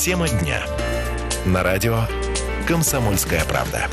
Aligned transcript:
Тема 0.00 0.28
дня. 0.28 0.62
На 1.44 1.64
радио 1.64 2.02
«Комсомольская 2.68 3.44
правда». 3.46 3.88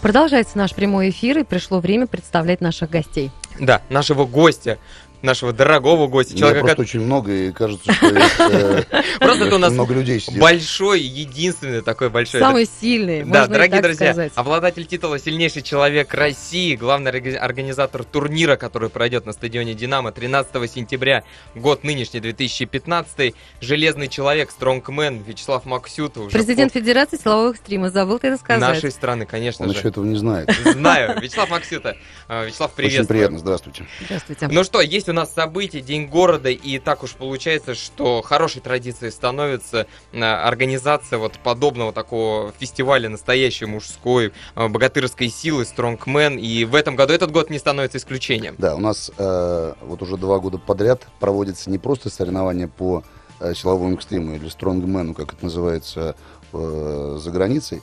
Продолжается 0.00 0.56
наш 0.56 0.74
прямой 0.74 1.10
эфир, 1.10 1.40
и 1.40 1.44
пришло 1.44 1.78
время 1.78 2.06
представлять 2.06 2.62
наших 2.62 2.88
гостей. 2.88 3.30
Да, 3.60 3.82
нашего 3.90 4.24
гостя 4.24 4.78
нашего 5.22 5.52
дорогого 5.52 6.06
гостя. 6.06 6.36
Человека, 6.36 6.66
просто 6.66 6.82
очень 6.82 7.00
много, 7.00 7.32
и 7.32 7.52
кажется, 7.52 7.92
что 7.92 8.06
э, 8.50 8.82
просто 9.18 9.44
это 9.44 9.56
у 9.56 9.58
нас 9.58 9.72
много 9.72 9.94
людей 9.94 10.20
сидит. 10.20 10.40
Большой, 10.40 11.00
единственный 11.00 11.82
такой 11.82 12.10
большой. 12.10 12.40
Самый 12.40 12.66
сильный, 12.80 13.24
Да, 13.24 13.46
дорогие 13.46 13.82
друзья, 13.82 14.30
обладатель 14.34 14.86
титула 14.86 15.18
«Сильнейший 15.18 15.62
человек 15.62 16.12
России», 16.14 16.76
главный 16.76 17.10
организатор 17.36 18.04
турнира, 18.04 18.56
который 18.56 18.90
пройдет 18.90 19.26
на 19.26 19.32
стадионе 19.32 19.74
«Динамо» 19.74 20.12
13 20.12 20.70
сентября, 20.70 21.24
год 21.54 21.84
нынешний, 21.84 22.20
2015 22.20 23.34
железный 23.60 24.08
человек, 24.08 24.50
стронгмен 24.50 25.22
Вячеслав 25.22 25.64
Максютов. 25.64 26.30
Президент 26.32 26.72
Федерации 26.72 27.16
силового 27.16 27.50
экстрима, 27.50 27.90
забыл 27.90 28.18
ты 28.18 28.28
это 28.28 28.38
сказать. 28.38 28.60
Нашей 28.60 28.90
страны, 28.90 29.26
конечно 29.26 29.64
Он 29.64 29.72
же. 29.72 29.78
еще 29.78 29.88
этого 29.88 30.04
не 30.04 30.16
знает. 30.16 30.50
Знаю. 30.64 31.20
Вячеслав 31.20 31.50
Максюта. 31.50 31.96
Э, 32.28 32.46
Вячеслав, 32.46 32.72
приветствую. 32.72 33.04
Очень 33.04 33.08
приятно, 33.08 33.38
здравствуйте. 33.38 33.86
Здравствуйте. 34.04 34.48
Ну 34.50 34.64
что, 34.64 34.80
есть 34.80 35.05
у 35.08 35.14
нас 35.14 35.32
событие, 35.32 35.82
День 35.82 36.06
города, 36.06 36.50
и 36.50 36.78
так 36.78 37.02
уж 37.02 37.12
получается, 37.14 37.74
что 37.74 38.22
хорошей 38.22 38.60
традицией 38.60 39.12
становится 39.12 39.86
э, 40.12 40.22
организация 40.22 41.18
вот 41.18 41.38
подобного 41.38 41.92
такого 41.92 42.52
фестиваля 42.58 43.08
настоящей 43.08 43.66
мужской 43.66 44.32
э, 44.54 44.68
богатырской 44.68 45.28
силы 45.28 45.64
Strongman, 45.64 46.38
и 46.38 46.64
в 46.64 46.74
этом 46.74 46.96
году 46.96 47.12
этот 47.12 47.30
год 47.30 47.50
не 47.50 47.58
становится 47.58 47.98
исключением. 47.98 48.54
Да, 48.58 48.74
у 48.74 48.78
нас 48.78 49.10
э, 49.16 49.74
вот 49.82 50.02
уже 50.02 50.16
два 50.16 50.38
года 50.38 50.58
подряд 50.58 51.06
проводится 51.20 51.70
не 51.70 51.78
просто 51.78 52.10
соревнования 52.10 52.68
по 52.68 53.02
э, 53.40 53.54
силовому 53.54 53.94
экстриму 53.94 54.34
или 54.34 54.46
Strongman, 54.46 55.14
как 55.14 55.34
это 55.34 55.44
называется 55.44 56.16
э, 56.52 57.18
за 57.20 57.30
границей, 57.30 57.82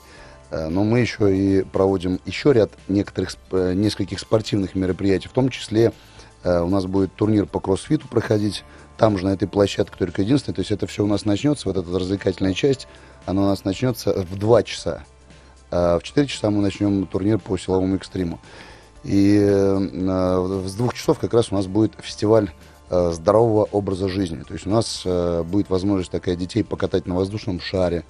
э, 0.50 0.68
но 0.68 0.84
мы 0.84 1.00
еще 1.00 1.36
и 1.36 1.62
проводим 1.62 2.20
еще 2.24 2.52
ряд 2.52 2.70
некоторых, 2.88 3.36
нескольких 3.50 4.20
спортивных 4.20 4.74
мероприятий, 4.74 5.28
в 5.28 5.32
том 5.32 5.48
числе 5.48 5.92
у 6.44 6.68
нас 6.68 6.86
будет 6.86 7.14
турнир 7.14 7.46
по 7.46 7.60
кроссфиту 7.60 8.06
проходить, 8.08 8.64
там 8.96 9.18
же 9.18 9.24
на 9.24 9.30
этой 9.30 9.48
площадке 9.48 9.96
только 9.98 10.22
единственное, 10.22 10.54
то 10.54 10.60
есть 10.60 10.70
это 10.70 10.86
все 10.86 11.04
у 11.04 11.06
нас 11.06 11.24
начнется, 11.24 11.68
вот 11.68 11.76
эта 11.76 11.98
развлекательная 11.98 12.54
часть, 12.54 12.86
она 13.26 13.42
у 13.42 13.46
нас 13.46 13.64
начнется 13.64 14.12
в 14.12 14.38
2 14.38 14.62
часа. 14.62 15.04
А 15.70 15.98
в 15.98 16.02
4 16.02 16.26
часа 16.26 16.50
мы 16.50 16.62
начнем 16.62 17.06
турнир 17.06 17.38
по 17.38 17.56
силовому 17.56 17.96
экстриму. 17.96 18.38
И 19.02 19.38
э, 19.38 20.62
с 20.66 20.74
двух 20.74 20.94
часов 20.94 21.18
как 21.18 21.34
раз 21.34 21.50
у 21.50 21.56
нас 21.56 21.66
будет 21.66 21.94
фестиваль 22.00 22.50
э, 22.90 23.10
здорового 23.12 23.64
образа 23.72 24.08
жизни. 24.08 24.42
То 24.42 24.54
есть 24.54 24.66
у 24.66 24.70
нас 24.70 25.04
будет 25.46 25.68
возможность 25.70 26.10
такая 26.10 26.36
детей 26.36 26.62
покатать 26.62 27.06
на 27.06 27.14
воздушном 27.14 27.60
шаре. 27.60 28.04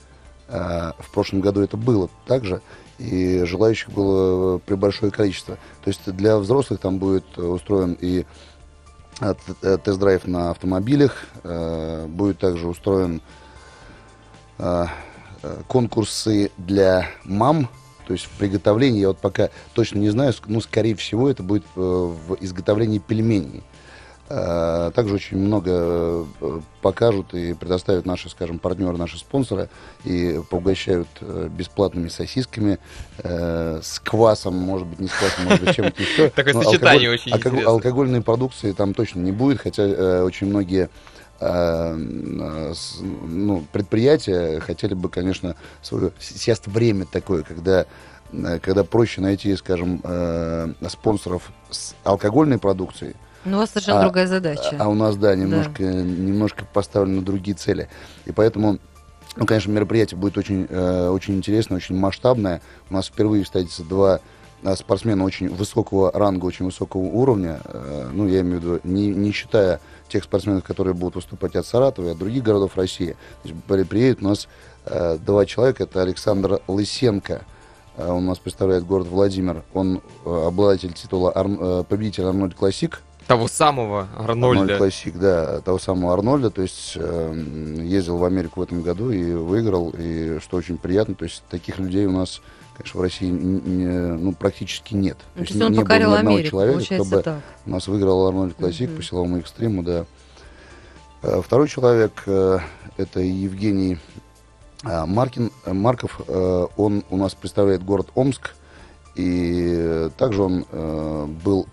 В 0.47 1.11
прошлом 1.15 1.41
году 1.41 1.63
это 1.63 1.79
было 1.79 2.11
также 2.27 2.61
и 2.99 3.45
желающих 3.45 3.91
было 3.91 4.59
при 4.59 4.75
большое 4.75 5.11
количество. 5.11 5.57
То 5.83 5.89
есть 5.89 6.11
для 6.13 6.39
взрослых 6.39 6.81
там 6.81 6.99
будет 6.99 7.39
устроен 7.39 7.97
и 8.01 8.25
э, 9.21 9.35
тест-драйв 9.85 10.27
на 10.27 10.51
автомобилях, 10.51 11.25
э, 11.43 12.07
будет 12.07 12.39
также 12.39 12.69
устроен 12.69 13.21
э, 14.59 14.87
конкурсы 15.67 16.51
для 16.57 17.09
мам, 17.25 17.69
то 18.07 18.13
есть 18.13 18.27
в 18.27 18.31
приготовлении, 18.31 19.01
я 19.01 19.09
вот 19.09 19.19
пока 19.19 19.51
точно 19.73 19.99
не 19.99 20.11
знаю, 20.11 20.33
но 20.47 20.61
скорее 20.61 20.95
всего 20.95 21.29
это 21.29 21.43
будет 21.43 21.65
в 21.75 22.37
изготовлении 22.41 22.99
пельменей. 22.99 23.63
Э, 24.31 24.91
также 24.95 25.17
очень 25.17 25.37
много 25.37 26.27
э, 26.41 26.61
покажут 26.81 27.35
и 27.35 27.53
предоставят 27.53 28.07
наши, 28.07 28.31
скажем, 28.31 28.59
партнеры, 28.59 28.97
наши 28.97 29.19
спонсоры 29.19 29.69
и 30.05 30.41
поугощают 30.49 31.09
э, 31.21 31.49
бесплатными 31.51 32.09
сосисками 32.09 32.79
с 33.23 34.01
квасом, 34.03 34.55
может 34.55 34.87
быть, 34.87 35.01
не 35.01 35.09
с 35.09 35.13
квасом, 35.13 35.45
может 35.45 35.65
быть, 35.65 35.75
чем-то 35.75 36.03
еще. 36.03 36.31
Такое 36.35 36.55
сочетание 36.55 37.11
очень 37.11 37.33
интересно. 37.33 37.69
Алкогольной 37.69 38.23
продукции 38.23 38.73
там 38.73 38.95
точно 38.95 39.21
не 39.21 39.33
будет, 39.33 39.61
хотя 39.61 40.25
очень 40.25 40.47
многие 40.47 40.89
ну, 41.41 43.65
предприятия 43.73 44.61
хотели 44.61 44.95
бы, 44.95 45.11
конечно, 45.11 45.57
свое 45.83 46.13
сейчас 46.19 46.63
время 46.65 47.05
такое, 47.05 47.43
когда 47.43 47.85
когда 48.63 48.85
проще 48.85 49.21
найти, 49.21 49.55
скажем, 49.57 50.01
спонсоров 50.89 51.51
с 51.71 51.95
алкогольной 52.05 52.59
продукцией, 52.59 53.15
ну, 53.45 53.57
у 53.57 53.61
вас 53.61 53.71
совершенно 53.71 54.01
а, 54.01 54.03
другая 54.03 54.27
задача. 54.27 54.77
А 54.79 54.89
у 54.89 54.95
нас, 54.95 55.17
да, 55.17 55.35
немножко, 55.35 55.83
да. 55.83 55.93
немножко 55.93 56.65
поставлены 56.73 57.23
другие 57.23 57.57
цели. 57.57 57.89
И 58.25 58.33
поэтому, 58.33 58.79
ну, 59.37 59.47
конечно, 59.47 59.71
мероприятие 59.71 60.19
будет 60.19 60.39
очень, 60.39 60.67
э, 60.69 61.09
очень 61.09 61.37
интересное, 61.37 61.77
очень 61.77 61.97
масштабное. 61.97 62.63
У 62.91 62.95
нас 62.95 63.07
впервые 63.07 63.45
встретятся 63.45 63.83
два 63.83 64.21
э, 64.63 64.77
спортсмена 64.77 65.25
очень 65.25 65.49
высокого 65.49 66.11
ранга, 66.13 66.47
очень 66.47 66.65
высокого 66.65 67.03
уровня. 67.03 67.61
Э, 67.65 68.09
ну, 68.13 68.27
я 68.27 68.41
имею 68.41 68.61
в 68.61 68.63
виду, 68.63 68.81
не, 68.85 69.09
не 69.09 69.33
считая 69.33 69.81
тех 70.09 70.25
спортсменов, 70.25 70.65
которые 70.65 70.95
будут 70.95 71.17
выступать 71.17 71.57
от 71.57 71.67
Саратова 71.67 72.09
и 72.09 72.11
от 72.13 72.19
других 72.19 72.43
городов 72.43 72.77
России. 72.77 73.17
То 73.43 73.49
есть 73.49 73.89
приедут 73.89 74.23
у 74.23 74.29
нас 74.29 74.49
э, 74.87 75.19
два 75.19 75.45
человека. 75.45 75.85
Это 75.85 76.03
Александр 76.03 76.61
Лысенко, 76.67 77.43
э, 77.97 78.09
он 78.09 78.25
у 78.25 78.29
нас 78.29 78.39
представляет 78.39 78.87
город 78.87 79.09
Владимир. 79.09 79.65
Он 79.75 80.01
э, 80.25 80.45
обладатель 80.47 80.93
титула. 80.93 81.33
Э, 81.35 81.85
победитель 81.89 82.25
Arnold 82.25 82.55
Classic 82.55 83.03
того 83.27 83.49
самого 83.49 84.09
Арнольда. 84.17 84.61
Арнольд 84.61 84.79
Classic, 84.79 85.19
да, 85.19 85.61
того 85.61 85.79
самого 85.79 86.13
Арнольда. 86.13 86.51
То 86.51 86.63
есть 86.63 86.93
э, 86.97 87.45
ездил 87.83 88.19
в 88.19 88.25
Америку 88.25 88.61
в 88.61 88.63
этом 88.63 88.83
году 88.83 89.11
и 89.11 89.33
выиграл, 89.33 89.93
и 89.97 90.39
что 90.41 90.57
очень 90.57 90.79
приятно. 90.79 91.15
То 91.15 91.25
есть 91.25 91.43
таких 91.49 91.79
людей 91.79 92.07
у 92.07 92.13
нас, 92.13 92.41
конечно, 92.77 93.01
в 93.01 93.03
России 93.03 93.29
не, 93.29 93.87
ну, 93.87 94.33
практически 94.33 94.95
нет. 94.95 95.19
То, 95.35 95.41
есть, 95.41 95.61
он 95.61 95.73
не 95.73 95.81
покорил 95.81 96.09
было 96.09 96.15
ни 96.15 96.19
одного 96.19 96.37
Америку, 96.37 96.51
человека, 96.51 96.95
кто 96.95 97.05
бы 97.05 97.23
так. 97.23 97.41
у 97.67 97.71
нас 97.71 97.89
выиграл 97.89 98.27
Arnold 98.27 98.55
Classic 98.55 98.91
mm-hmm. 98.91 98.97
по 98.97 99.03
силовому 99.03 99.39
экстриму, 99.39 99.83
да. 99.83 100.07
Э, 101.25 101.41
второй 101.43 101.69
человек 101.69 102.23
э, 102.27 102.59
это 102.99 103.21
Евгений 103.21 103.99
э, 104.85 105.07
Маркин, 105.07 105.51
Марков. 105.67 106.21
Он 106.29 107.03
у 107.09 107.17
нас 107.17 107.35
представляет 107.35 107.83
город 107.83 108.09
Омск. 108.15 108.55
И 109.15 110.11
также 110.19 110.43
он 110.43 110.67
был 111.45 111.69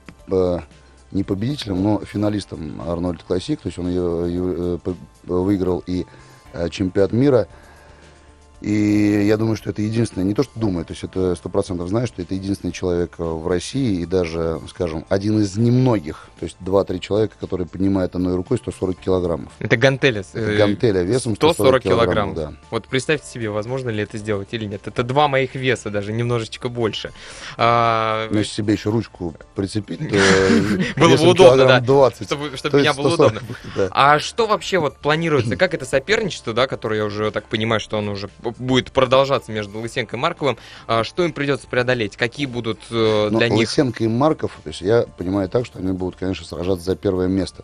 не 1.12 1.24
победителем, 1.24 1.84
но 1.84 2.00
финалистом 2.00 2.82
Арнольд 2.82 3.24
Классик. 3.24 3.62
То 3.62 3.68
есть 3.68 3.80
он 3.80 3.90
ее, 3.90 4.80
э, 4.86 4.94
выиграл 5.26 5.84
и 5.86 6.06
э, 6.54 6.70
чемпионат 6.70 7.12
мира. 7.12 7.48
И 8.62 9.26
я 9.26 9.38
думаю, 9.38 9.56
что 9.56 9.72
это 9.72 9.82
единственное, 9.82 10.26
не 10.26 10.36
то 10.36 10.44
что 10.44 10.60
думаю, 10.60 10.86
то 10.86 10.94
есть 10.94 11.04
это 11.04 11.36
сто 11.36 11.50
процентов 11.50 11.90
знаю, 11.90 12.06
что 12.06 12.22
это 12.22 12.36
единственный 12.36 12.72
человек 12.72 13.16
э, 13.18 13.24
в 13.24 13.48
России 13.48 14.02
и 14.02 14.06
даже, 14.06 14.62
скажем, 14.70 15.04
один 15.10 15.40
из 15.40 15.58
немногих, 15.58 16.30
то 16.40 16.46
есть 16.46 16.58
два-три 16.60 17.02
человека, 17.02 17.36
которые 17.40 17.68
поднимают 17.68 18.16
одной 18.16 18.36
рукой 18.36 18.58
140 18.58 18.98
килограммов. 18.98 19.52
Это 19.58 19.78
гантеля. 19.78 20.24
Это 20.34 20.56
гантеля 20.56 21.02
весом 21.02 21.36
140, 21.36 21.56
140 21.56 21.84
килограммов. 21.84 22.36
Да. 22.36 22.54
Вот 22.70 22.88
представьте 22.88 23.28
себе, 23.28 23.50
возможно 23.50 23.90
ли 23.90 24.04
это 24.04 24.20
сделать 24.20 24.50
или 24.52 24.66
нет. 24.66 24.88
Это 24.88 25.02
два 25.04 25.28
моих 25.28 25.56
веса, 25.56 25.90
даже 25.90 26.14
немножечко 26.14 26.70
больше. 26.70 27.12
А... 27.58 28.28
Ну, 28.30 28.38
если 28.38 28.54
себе 28.54 28.74
еще 28.74 28.92
ручку 28.92 29.34
прицепить, 29.56 30.00
было 30.98 31.18
бы 31.18 31.30
удобно, 31.30 31.66
да, 31.66 31.80
20. 31.80 32.28
чтобы, 32.28 32.58
чтобы 32.58 32.80
меня 32.80 32.94
было 32.94 33.14
удобно. 33.16 33.42
А 33.90 34.20
что 34.20 34.46
вообще 34.46 34.78
вот 34.78 34.98
планируется, 34.98 35.56
как 35.56 35.74
это 35.74 35.86
соперничество, 35.86 36.54
да, 36.54 36.68
которое 36.68 36.98
я 36.98 37.06
уже 37.06 37.32
так 37.32 37.46
понимаю, 37.46 37.80
что 37.80 37.98
оно 37.98 38.12
уже 38.12 38.30
будет 38.58 38.92
продолжаться 38.92 39.52
между 39.52 39.80
Лысенко 39.80 40.16
и 40.16 40.20
Марковым. 40.20 40.58
А 40.88 41.04
что 41.04 41.24
им 41.24 41.34
придется 41.34 41.68
преодолеть? 41.68 42.18
Какие 42.18 42.46
будут 42.46 42.80
э, 42.90 43.30
для 43.30 43.48
Но 43.48 43.56
них... 43.56 43.60
Лысенко 43.60 44.04
и 44.04 44.08
Марков, 44.08 44.60
то 44.64 44.70
есть 44.70 44.82
я 44.82 45.06
понимаю 45.18 45.50
так, 45.50 45.66
что 45.66 45.80
они 45.80 45.92
будут, 45.92 46.18
конечно, 46.18 46.46
сражаться 46.46 46.86
за 46.86 46.96
первое 46.96 47.28
место. 47.28 47.64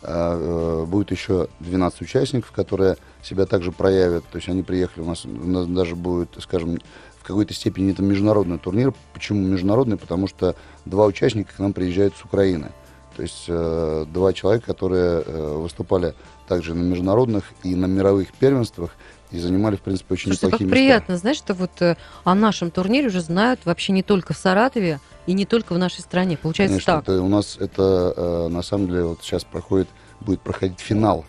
А, 0.00 0.82
э, 0.82 0.86
будет 0.86 1.10
еще 1.10 1.48
12 1.60 2.02
участников, 2.02 2.52
которые 2.52 2.96
себя 3.22 3.46
также 3.46 3.72
проявят. 3.72 4.24
То 4.30 4.36
есть 4.36 4.48
они 4.48 4.62
приехали, 4.62 5.02
у 5.02 5.06
нас, 5.06 5.24
у 5.24 5.28
нас 5.28 5.66
даже 5.66 5.96
будет, 5.96 6.30
скажем, 6.40 6.78
в 7.18 7.24
какой-то 7.24 7.52
степени 7.52 7.90
это 7.90 8.02
международный 8.02 8.58
турнир. 8.58 8.94
Почему 9.12 9.40
международный? 9.40 9.96
Потому 9.96 10.28
что 10.28 10.54
два 10.84 11.06
участника 11.06 11.52
к 11.54 11.58
нам 11.58 11.72
приезжают 11.72 12.14
с 12.16 12.24
Украины. 12.24 12.70
То 13.16 13.22
есть 13.22 13.46
э, 13.48 14.06
два 14.08 14.32
человека, 14.32 14.66
которые 14.66 15.22
э, 15.26 15.56
выступали 15.56 16.14
также 16.46 16.74
на 16.74 16.84
международных 16.84 17.44
и 17.64 17.74
на 17.74 17.86
мировых 17.86 18.32
первенствах 18.32 18.92
и 19.30 19.38
занимали, 19.38 19.76
в 19.76 19.80
принципе, 19.80 20.14
очень 20.14 20.32
Слушайте, 20.32 20.46
неплохие 20.46 20.68
как 20.68 20.74
места. 20.74 20.74
приятно, 20.74 21.16
знаешь, 21.16 21.36
что 21.36 21.54
вот 21.54 21.70
э, 21.80 21.96
о 22.24 22.34
нашем 22.34 22.70
турнире 22.70 23.08
уже 23.08 23.20
знают 23.20 23.60
вообще 23.64 23.92
не 23.92 24.02
только 24.02 24.32
в 24.32 24.36
Саратове 24.36 25.00
и 25.26 25.32
не 25.32 25.44
только 25.44 25.74
в 25.74 25.78
нашей 25.78 26.00
стране. 26.00 26.36
Получается 26.36 26.74
Конечно, 26.74 26.94
так. 26.94 27.02
Это, 27.02 27.22
у 27.22 27.28
нас 27.28 27.56
это, 27.58 28.14
э, 28.16 28.48
на 28.48 28.62
самом 28.62 28.88
деле, 28.88 29.04
вот 29.04 29.22
сейчас 29.22 29.44
проходит, 29.44 29.88
будет 30.20 30.40
проходить 30.40 30.80
финал 30.80 31.26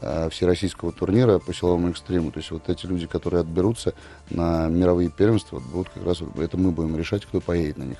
э, 0.00 0.28
всероссийского 0.30 0.92
турнира 0.92 1.38
по 1.38 1.54
силовому 1.54 1.90
экстриму. 1.90 2.30
То 2.30 2.38
есть 2.38 2.50
вот 2.50 2.68
эти 2.68 2.86
люди, 2.86 3.06
которые 3.06 3.40
отберутся 3.40 3.94
на 4.30 4.68
мировые 4.68 5.10
первенства, 5.10 5.58
будут 5.60 5.88
как 5.88 6.04
раз, 6.04 6.22
это 6.38 6.56
мы 6.56 6.70
будем 6.70 6.96
решать, 6.98 7.24
кто 7.24 7.40
поедет 7.40 7.78
на 7.78 7.84
них. 7.84 7.98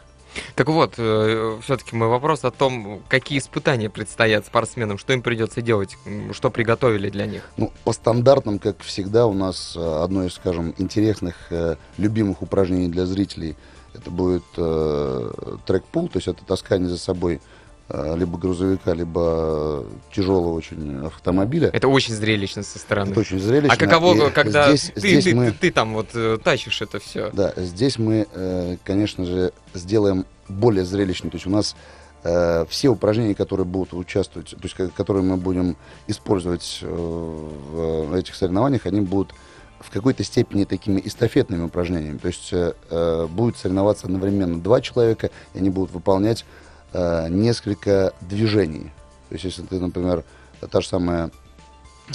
Так 0.54 0.68
вот, 0.68 0.94
все-таки 0.94 1.96
мой 1.96 2.08
вопрос 2.08 2.44
о 2.44 2.50
том, 2.50 3.02
какие 3.08 3.38
испытания 3.38 3.90
предстоят 3.90 4.46
спортсменам, 4.46 4.98
что 4.98 5.12
им 5.12 5.22
придется 5.22 5.62
делать, 5.62 5.96
что 6.32 6.50
приготовили 6.50 7.10
для 7.10 7.26
них. 7.26 7.42
Ну, 7.56 7.72
по 7.84 7.92
стандартам, 7.92 8.58
как 8.58 8.80
всегда, 8.82 9.26
у 9.26 9.34
нас 9.34 9.74
э, 9.76 10.02
одно 10.02 10.24
из, 10.24 10.34
скажем, 10.34 10.74
интересных, 10.78 11.34
э, 11.50 11.76
любимых 11.96 12.42
упражнений 12.42 12.88
для 12.88 13.06
зрителей, 13.06 13.56
это 13.94 14.10
будет 14.10 14.44
э, 14.56 15.32
трек-пул, 15.66 16.08
то 16.08 16.18
есть 16.18 16.28
это 16.28 16.44
таскание 16.44 16.88
за 16.88 16.98
собой 16.98 17.36
э, 17.36 17.57
либо 17.90 18.36
грузовика, 18.38 18.92
либо 18.92 19.84
тяжелого 20.12 20.52
очень 20.52 21.06
автомобиля. 21.06 21.70
Это 21.72 21.88
очень 21.88 22.12
зрелищно 22.14 22.62
со 22.62 22.78
стороны. 22.78 23.12
Это 23.12 23.20
очень 23.20 23.38
зрелищно. 23.40 23.72
А 23.72 23.76
каково, 23.78 24.28
И 24.28 24.30
когда 24.30 24.68
здесь, 24.68 24.92
ты, 24.94 25.00
здесь 25.00 25.24
ты- 25.24 25.34
мы... 25.34 25.46
ты- 25.52 25.56
ты 25.58 25.70
там 25.72 25.94
вот 25.94 26.08
э, 26.14 26.36
тащишь 26.42 26.82
это 26.82 26.98
все? 26.98 27.30
Да, 27.32 27.54
здесь 27.56 27.98
мы, 27.98 28.26
э, 28.30 28.76
конечно 28.84 29.24
же, 29.24 29.52
сделаем 29.72 30.26
более 30.48 30.84
зрелищно. 30.84 31.30
То 31.30 31.36
есть 31.36 31.46
у 31.46 31.50
нас 31.50 31.76
э, 32.24 32.66
все 32.68 32.88
упражнения, 32.90 33.34
которые 33.34 33.64
будут 33.64 33.94
участвовать, 33.94 34.50
то 34.50 34.58
есть 34.62 34.74
ко- 34.74 34.88
которые 34.88 35.22
мы 35.22 35.38
будем 35.38 35.76
использовать 36.06 36.80
э, 36.82 36.86
в 36.86 38.12
этих 38.14 38.34
соревнованиях, 38.34 38.84
они 38.84 39.00
будут 39.00 39.34
в 39.80 39.90
какой-то 39.90 40.24
степени 40.24 40.64
такими 40.64 41.00
эстафетными 41.02 41.62
упражнениями. 41.62 42.18
То 42.18 42.26
есть 42.28 42.52
э, 42.52 42.74
э, 42.90 43.26
будут 43.30 43.56
соревноваться 43.56 44.06
одновременно 44.06 44.60
два 44.60 44.82
человека, 44.82 45.30
и 45.54 45.58
они 45.58 45.70
будут 45.70 45.92
выполнять 45.92 46.44
э, 46.92 47.28
несколько 47.28 48.12
движений. 48.20 48.92
То 49.28 49.34
есть 49.34 49.44
если 49.44 49.62
ты, 49.62 49.78
например, 49.78 50.24
та 50.70 50.80
же 50.80 50.88
самая 50.88 51.30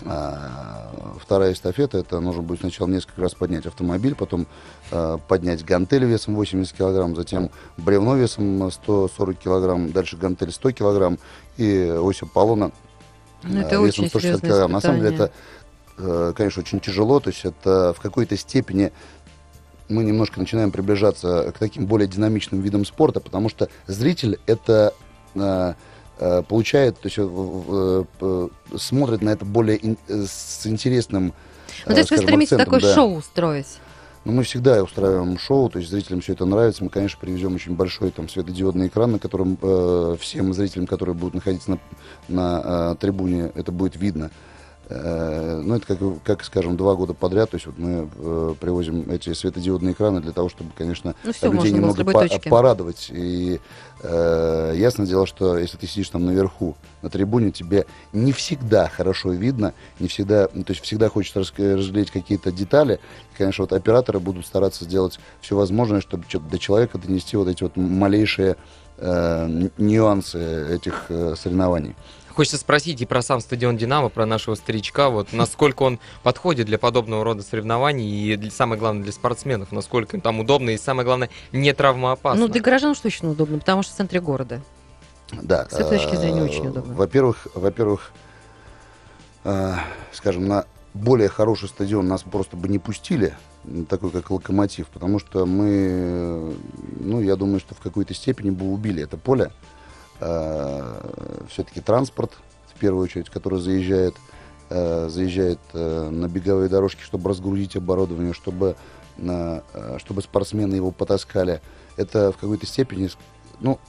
а, 0.06 0.92
Вторая 1.22 1.54
эстафета, 1.54 2.00
это 2.00 2.20
нужно 2.20 2.42
будет 2.42 2.62
сначала 2.62 2.88
несколько 2.88 3.22
раз 3.22 3.34
поднять 3.36 3.66
автомобиль, 3.66 4.16
потом 4.16 4.48
э, 4.92 5.18
поднять 5.28 5.64
гантель 5.64 6.04
весом 6.06 6.36
80 6.36 6.76
килограмм, 6.76 7.16
затем 7.16 7.52
бревно 7.78 8.16
весом 8.16 8.72
140 8.72 9.38
килограмм, 9.38 9.92
дальше 9.92 10.18
гантель 10.18 10.52
100 10.52 10.72
килограмм 10.72 11.20
и 11.58 11.96
ось 11.98 12.24
Аполлона 12.24 12.72
Ну, 13.44 13.60
э, 13.60 13.62
это 13.62 13.76
весом 13.76 14.06
очень 14.06 14.08
160 14.08 14.22
серьезное 14.22 14.50
килограмм. 14.50 14.72
На 14.72 14.82
самом 14.82 15.02
деле 15.02 15.16
это, 15.16 15.32
э, 16.00 16.34
конечно, 16.36 16.62
очень 16.62 16.80
тяжело, 16.80 17.20
то 17.20 17.30
есть 17.30 17.46
это 17.46 17.94
в 17.96 18.02
какой-то 18.02 18.36
степени 18.36 18.92
мы 19.90 20.04
немножко 20.04 20.40
начинаем 20.40 20.72
приближаться 20.72 21.52
к 21.56 21.60
таким 21.60 21.86
более 21.86 22.08
динамичным 22.08 22.62
видам 22.62 22.86
спорта, 22.86 23.20
потому 23.20 23.50
что 23.50 23.70
зритель 23.88 24.40
это 24.46 24.94
э, 25.36 25.74
э, 26.20 26.44
получает, 26.44 27.00
то 27.00 27.08
есть 27.08 27.18
э, 27.18 27.24
в- 27.24 28.08
э, 28.22 28.48
смотрит 28.78 29.22
на 29.22 29.30
это 29.30 29.46
более 29.46 29.78
ин- 29.86 29.98
э, 30.08 30.26
с 30.28 30.66
интересным. 30.66 31.34
Ну, 31.86 31.92
э, 31.92 31.94
то 31.94 31.98
есть 32.00 32.12
вы 32.12 32.18
скажем, 32.18 32.28
стремитесь 32.30 32.54
акцентом, 32.54 32.66
такое 32.66 32.82
да. 32.82 32.96
шоу 32.96 33.16
устроить? 33.16 33.80
Ну, 34.26 34.32
мы 34.32 34.44
всегда 34.44 34.82
устраиваем 34.82 35.38
шоу, 35.38 35.70
то 35.70 35.80
есть 35.80 35.92
зрителям 35.92 36.22
все 36.22 36.32
это 36.32 36.46
нравится. 36.46 36.82
Мы, 36.84 36.90
конечно, 36.90 37.20
привезем 37.20 37.56
очень 37.56 37.76
большой 37.76 38.10
там 38.12 38.30
светодиодный 38.30 38.88
экран, 38.88 39.12
на 39.12 39.20
котором 39.20 39.58
э, 39.62 40.16
всем 40.20 40.54
зрителям, 40.54 40.88
которые 40.88 41.14
будут 41.14 41.34
находиться 41.34 41.72
на, 41.72 41.80
на 42.30 42.62
э, 42.94 42.96
трибуне, 43.02 43.52
это 43.54 43.74
будет 43.74 43.98
видно. 43.98 44.32
Э, 44.90 45.62
ну, 45.64 45.76
это 45.76 45.86
как, 45.88 46.00
как, 46.24 46.44
скажем, 46.44 46.76
два 46.76 46.96
года 46.96 47.14
подряд. 47.14 47.52
То 47.52 47.56
есть 47.56 47.66
вот 47.66 47.78
мы 47.78 48.10
э, 48.16 48.56
привозим 48.60 49.10
эти 49.10 49.34
светодиодные 49.34 49.94
экраны 49.94 50.20
для 50.22 50.32
того, 50.34 50.50
чтобы, 50.50 50.72
конечно, 50.78 51.16
Ну, 51.24 51.32
людей 51.54 51.72
немного 51.72 52.04
по- 52.04 52.12
точки. 52.28 52.50
порадовать. 52.50 53.10
И 53.14 53.60
э, 54.02 54.74
ясное 54.76 55.08
дело, 55.08 55.26
что 55.26 55.58
если 55.58 55.78
ты 55.78 55.88
сидишь 55.88 56.10
там 56.10 56.26
наверху, 56.26 56.76
на 57.02 57.10
трибуне, 57.10 57.52
тебе 57.52 57.86
не 58.12 58.34
всегда 58.34 58.90
хорошо 58.90 59.32
видно, 59.32 59.74
не 60.00 60.08
всегда, 60.08 60.50
ну, 60.54 60.64
то 60.64 60.74
есть 60.74 60.84
всегда 60.84 61.10
хочется 61.10 61.40
разглядеть 61.40 62.12
какие-то 62.12 62.52
детали. 62.52 63.00
И, 63.34 63.38
конечно, 63.38 63.64
вот 63.64 63.72
операторы 63.74 64.20
будут 64.20 64.46
стараться 64.46 64.84
сделать 64.84 65.20
все 65.42 65.56
возможное, 65.56 66.02
чтобы 66.02 66.26
до 66.52 66.60
человека 66.60 66.98
донести 66.98 67.38
вот 67.38 67.48
эти 67.48 67.64
вот 67.64 67.78
малейшие 67.78 68.58
э, 68.98 69.70
нюансы 69.78 70.76
этих 70.76 71.06
э, 71.10 71.36
соревнований. 71.38 71.96
Хочется 72.36 72.58
спросить 72.58 73.00
и 73.02 73.06
про 73.06 73.22
сам 73.22 73.40
стадион 73.42 73.78
«Динамо», 73.78 74.10
про 74.10 74.26
нашего 74.26 74.56
старичка, 74.56 75.10
вот 75.10 75.34
насколько 75.34 75.84
он 75.84 76.00
подходит 76.24 76.66
для 76.66 76.80
подобного 76.80 77.24
рода 77.24 77.44
соревнований 77.44 78.10
и, 78.34 78.36
для- 78.36 78.50
самое 78.50 78.80
главное, 78.80 79.04
для 79.04 79.12
спортсменов, 79.12 79.72
насколько 79.72 80.18
им 80.18 80.22
там 80.22 80.40
удобно 80.40 80.72
и, 80.72 80.78
самое 80.78 81.06
главное, 81.06 81.30
не 81.52 81.72
травмоопасно. 81.74 82.42
Ну, 82.42 82.48
для 82.52 82.62
горожан 82.62 82.92
уж 82.92 83.00
точно 83.00 83.30
удобно, 83.30 83.60
потому 83.60 83.84
что 83.84 83.94
в 83.94 83.98
центре 83.98 84.20
города. 84.20 84.62
Да. 85.32 85.68
С 85.70 85.74
этой 85.74 86.00
точки 86.00 86.16
зрения 86.16 86.42
э, 86.42 86.46
очень 86.46 86.68
удобно. 86.68 86.94
Во-первых, 86.96 87.48
во-первых, 87.54 88.12
э, 89.44 89.74
скажем, 90.12 90.48
на 90.48 90.66
более 90.96 91.30
хороший 91.30 91.70
стадион 91.70 92.08
нас 92.08 92.24
просто 92.24 92.58
бы 92.58 92.68
не 92.68 92.80
пустили, 92.80 93.36
такой 93.90 94.10
как 94.12 94.32
Локомотив, 94.32 94.88
потому 94.88 95.20
что 95.20 95.46
мы, 95.46 96.56
ну, 97.00 97.22
я 97.22 97.36
думаю, 97.36 97.60
что 97.60 97.76
в 97.76 97.80
какой-то 97.80 98.14
степени 98.14 98.50
бы 98.50 98.72
убили 98.72 99.04
это 99.04 99.18
поле. 99.18 99.52
Все-таки 101.50 101.82
транспорт, 101.82 102.32
в 102.74 102.80
первую 102.80 103.04
очередь, 103.04 103.30
который 103.30 103.60
заезжает, 103.60 104.16
э, 104.70 105.08
заезжает 105.10 105.60
э, 105.74 106.10
на 106.10 106.28
беговые 106.28 106.70
дорожки, 106.70 107.02
чтобы 107.02 107.30
разгрузить 107.30 107.76
оборудование, 107.76 108.34
чтобы, 108.34 108.76
чтобы 109.98 110.22
спортсмены 110.22 110.76
его 110.76 110.92
потаскали. 110.92 111.62
Это 111.98 112.32
в 112.32 112.38
какой-то 112.38 112.66
степени, 112.66 113.10
ну, 113.60 113.80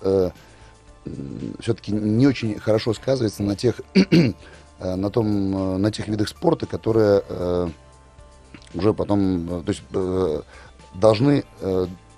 все-таки 1.60 1.92
не 1.92 2.26
очень 2.26 2.58
хорошо 2.58 2.92
сказывается 2.92 3.42
на 3.42 3.56
тех, 3.56 3.80
на 4.78 5.10
том, 5.10 5.80
на 5.80 5.90
тех 5.90 6.08
видах 6.08 6.28
спорта, 6.28 6.66
которые 6.66 7.22
уже 8.74 8.92
потом, 8.92 9.62
то 9.64 9.70
есть 9.72 9.82
должны, 10.94 11.44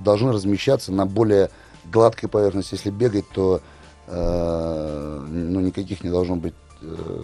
должны 0.00 0.32
размещаться 0.32 0.90
на 0.90 1.06
более 1.06 1.50
гладкой 1.84 2.28
поверхности. 2.28 2.74
Если 2.74 2.90
бегать, 2.90 3.28
то 3.28 3.60
ну, 4.08 5.60
никаких 5.60 6.04
не 6.04 6.10
должно 6.10 6.36
быть. 6.36 6.54
э, 6.82 7.22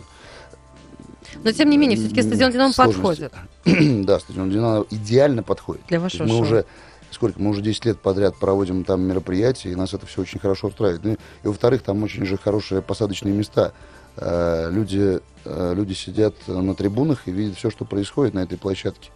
Но, 1.44 1.52
тем 1.52 1.70
не 1.70 1.76
менее, 1.78 1.96
все-таки 1.96 2.22
стадион 2.22 2.52
«Динамо» 2.52 2.72
подходит. 2.74 3.32
да, 3.64 4.18
стадион 4.18 4.50
Динамо 4.50 4.86
идеально 4.90 5.42
подходит. 5.42 5.82
Для 5.88 6.00
вашего 6.00 6.24
мы 6.24 6.28
шоу. 6.30 6.40
уже 6.40 6.64
сколько 7.10 7.40
мы 7.42 7.50
уже 7.50 7.60
10 7.60 7.84
лет 7.84 8.00
подряд 8.00 8.36
проводим 8.36 8.84
там 8.84 9.02
мероприятия, 9.02 9.70
и 9.70 9.74
нас 9.74 9.92
это 9.92 10.06
все 10.06 10.22
очень 10.22 10.40
хорошо 10.40 10.68
устраивает. 10.68 11.04
Ну, 11.04 11.10
и, 11.12 11.14
и 11.44 11.46
во-вторых, 11.48 11.82
там 11.82 12.02
очень 12.02 12.24
же 12.24 12.38
хорошие 12.38 12.80
посадочные 12.82 13.34
места. 13.34 13.72
Э, 14.16 14.70
люди, 14.70 15.20
э, 15.44 15.74
люди 15.76 15.92
сидят 15.92 16.34
на 16.48 16.74
трибунах 16.74 17.28
и 17.28 17.30
видят 17.30 17.56
все, 17.58 17.70
что 17.70 17.84
происходит 17.84 18.32
на 18.34 18.40
этой 18.40 18.56
площадке. 18.58 19.10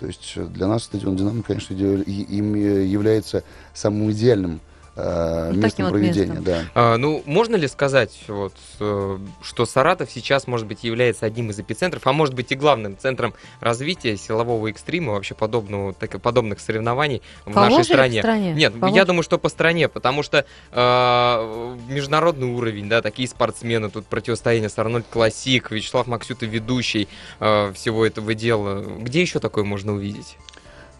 То 0.00 0.06
есть 0.06 0.32
э, 0.36 0.44
для 0.46 0.66
нас 0.66 0.84
стадион 0.84 1.16
Динамо, 1.16 1.42
конечно, 1.42 1.74
и- 1.74 2.22
им 2.22 2.54
э, 2.54 2.84
является 2.86 3.44
самым 3.74 4.10
идеальным 4.10 4.60
э, 4.96 5.50
Ну, 5.52 5.60
местом 5.62 5.84
вот 5.86 5.92
проведения. 5.92 6.26
местом. 6.26 6.44
Да. 6.44 6.64
А, 6.74 6.96
ну, 6.96 7.22
можно 7.26 7.56
ли 7.56 7.68
сказать, 7.68 8.18
вот, 8.28 8.54
э, 8.80 9.18
что 9.42 9.66
Саратов 9.66 10.10
сейчас, 10.10 10.46
может 10.46 10.66
быть, 10.66 10.84
является 10.84 11.26
одним 11.26 11.50
из 11.50 11.58
эпицентров, 11.58 12.06
а 12.06 12.12
может 12.12 12.34
быть 12.34 12.52
и 12.52 12.54
главным 12.54 12.96
центром 12.98 13.34
развития 13.60 14.16
силового 14.16 14.68
экстрима, 14.68 15.12
вообще 15.12 15.34
подобного, 15.34 15.92
так, 15.94 16.20
подобных 16.20 16.60
соревнований 16.60 17.22
в 17.44 17.52
По 17.52 17.60
нашей 17.60 17.74
Волжье 17.74 17.78
или 17.78 17.92
стране? 17.94 18.18
в 18.20 18.22
стране? 18.22 18.52
Нет, 18.54 18.80
По 18.80 18.86
я 18.86 19.04
думаю, 19.04 19.22
что 19.22 19.38
по 19.38 19.48
стране, 19.48 19.88
потому 19.88 20.22
что 20.22 20.44
э, 20.72 21.76
международный 21.88 22.48
уровень, 22.48 22.88
да, 22.88 23.02
такие 23.02 23.28
спортсмены, 23.28 23.90
тут 23.90 24.06
противостояние 24.06 24.68
с 24.68 24.78
Арнольд 24.78 25.06
Классик, 25.10 25.70
Вячеслав 25.70 26.06
Максюта, 26.06 26.46
ведущий 26.46 27.08
э, 27.40 27.72
всего 27.74 28.06
этого 28.06 28.34
дела. 28.34 28.82
Где 29.00 29.20
еще 29.20 29.40
такое 29.40 29.64
можно 29.64 29.92
увидеть? 29.92 30.36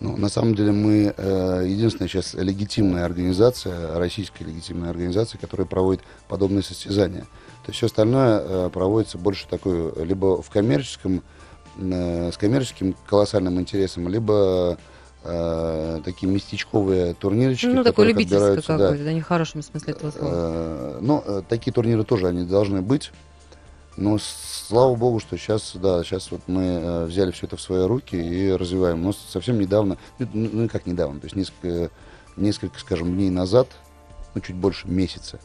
Ну, 0.01 0.17
на 0.17 0.29
самом 0.29 0.55
деле 0.55 0.73
мы 0.73 1.15
э, 1.17 1.65
единственная 1.67 2.09
сейчас 2.09 2.35
легитимная 2.35 3.05
организация, 3.05 3.97
российская 3.99 4.45
легитимная 4.45 4.91
организация, 4.91 5.39
которая 5.39 5.67
проводит 5.67 6.03
подобные 6.29 6.63
состязания. 6.63 7.23
То 7.65 7.69
есть 7.69 7.79
все 7.79 7.87
остальное 7.87 8.41
э, 8.41 8.71
проводится 8.71 9.19
больше 9.19 9.47
такой, 9.49 9.93
либо 10.05 10.43
в 10.43 10.51
коммерческом, 10.51 11.23
э, 11.79 12.31
с 12.33 12.37
коммерческим 12.37 12.95
колоссальным 13.07 13.59
интересом, 13.61 14.09
либо 14.09 14.77
э, 15.23 16.01
такие 16.05 16.31
местечковые 16.31 17.15
турнирчики. 17.15 17.67
Ну, 17.67 17.85
такой 17.85 18.09
любительский 18.09 18.37
отбираются, 18.37 18.77
да. 18.77 18.85
какой-то, 18.85 19.05
да, 19.05 19.13
не 19.13 19.21
в 19.21 19.27
хорошем 19.27 19.63
смысле 19.63 19.95
этого 19.95 20.11
слова. 20.11 20.33
Э, 20.35 20.99
Ну, 21.01 21.23
э, 21.25 21.43
такие 21.49 21.73
турниры 21.73 22.05
тоже 22.05 22.29
они 22.29 22.45
должны 22.45 22.83
быть. 22.83 23.13
Но 23.97 24.19
слава 24.19 24.95
богу, 24.97 25.21
что 25.21 25.37
сейчас, 25.37 25.73
да, 25.75 26.03
сейчас 26.03 26.31
вот 26.31 26.41
мы 26.47 26.63
э, 26.63 27.05
взяли 27.05 27.31
все 27.31 27.47
это 27.47 27.57
в 27.57 27.61
свои 27.61 27.87
руки 27.87 28.17
и 28.17 28.51
развиваем. 28.51 29.03
Но 29.03 29.13
совсем 29.13 29.59
недавно, 29.59 29.99
ну, 30.19 30.29
ну, 30.33 30.69
как 30.69 30.87
недавно, 30.87 31.21
то 31.21 31.27
есть 31.27 31.37
несколько, 31.37 31.91
несколько, 32.37 32.79
скажем, 32.81 33.15
дней 33.15 33.31
назад, 33.31 33.69
ну, 34.35 34.41
чуть 34.41 34.57
больше 34.57 34.89
месяца, 34.89 35.39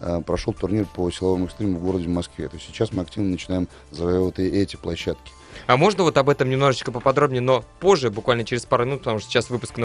э, 0.00 0.20
прошел 0.24 0.52
турнир 0.52 0.86
по 0.86 1.10
силовому 1.10 1.46
экстриму 1.46 1.78
в 1.78 1.82
городе 1.82 2.08
Москве. 2.08 2.48
То 2.48 2.56
есть 2.56 2.66
сейчас 2.66 2.92
мы 2.92 3.02
активно 3.02 3.30
начинаем 3.30 3.68
завоевывать 3.90 4.38
и 4.38 4.44
эти 4.46 4.76
площадки. 4.76 5.32
А 5.66 5.76
можно 5.76 6.04
вот 6.04 6.16
об 6.16 6.28
этом 6.28 6.48
немножечко 6.48 6.92
поподробнее, 6.92 7.40
но 7.40 7.64
позже, 7.80 8.10
буквально 8.10 8.44
через 8.44 8.66
пару 8.66 8.84
минут, 8.84 9.00
потому 9.00 9.18
что 9.18 9.28
сейчас 9.28 9.50
выпуск 9.50 9.80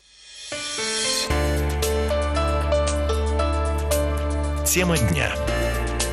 Тема 4.65 4.97
дня. 4.97 5.35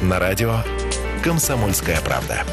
На 0.03 0.19
радио 0.19 0.63
«Комсомольская 1.23 2.01
правда». 2.01 2.45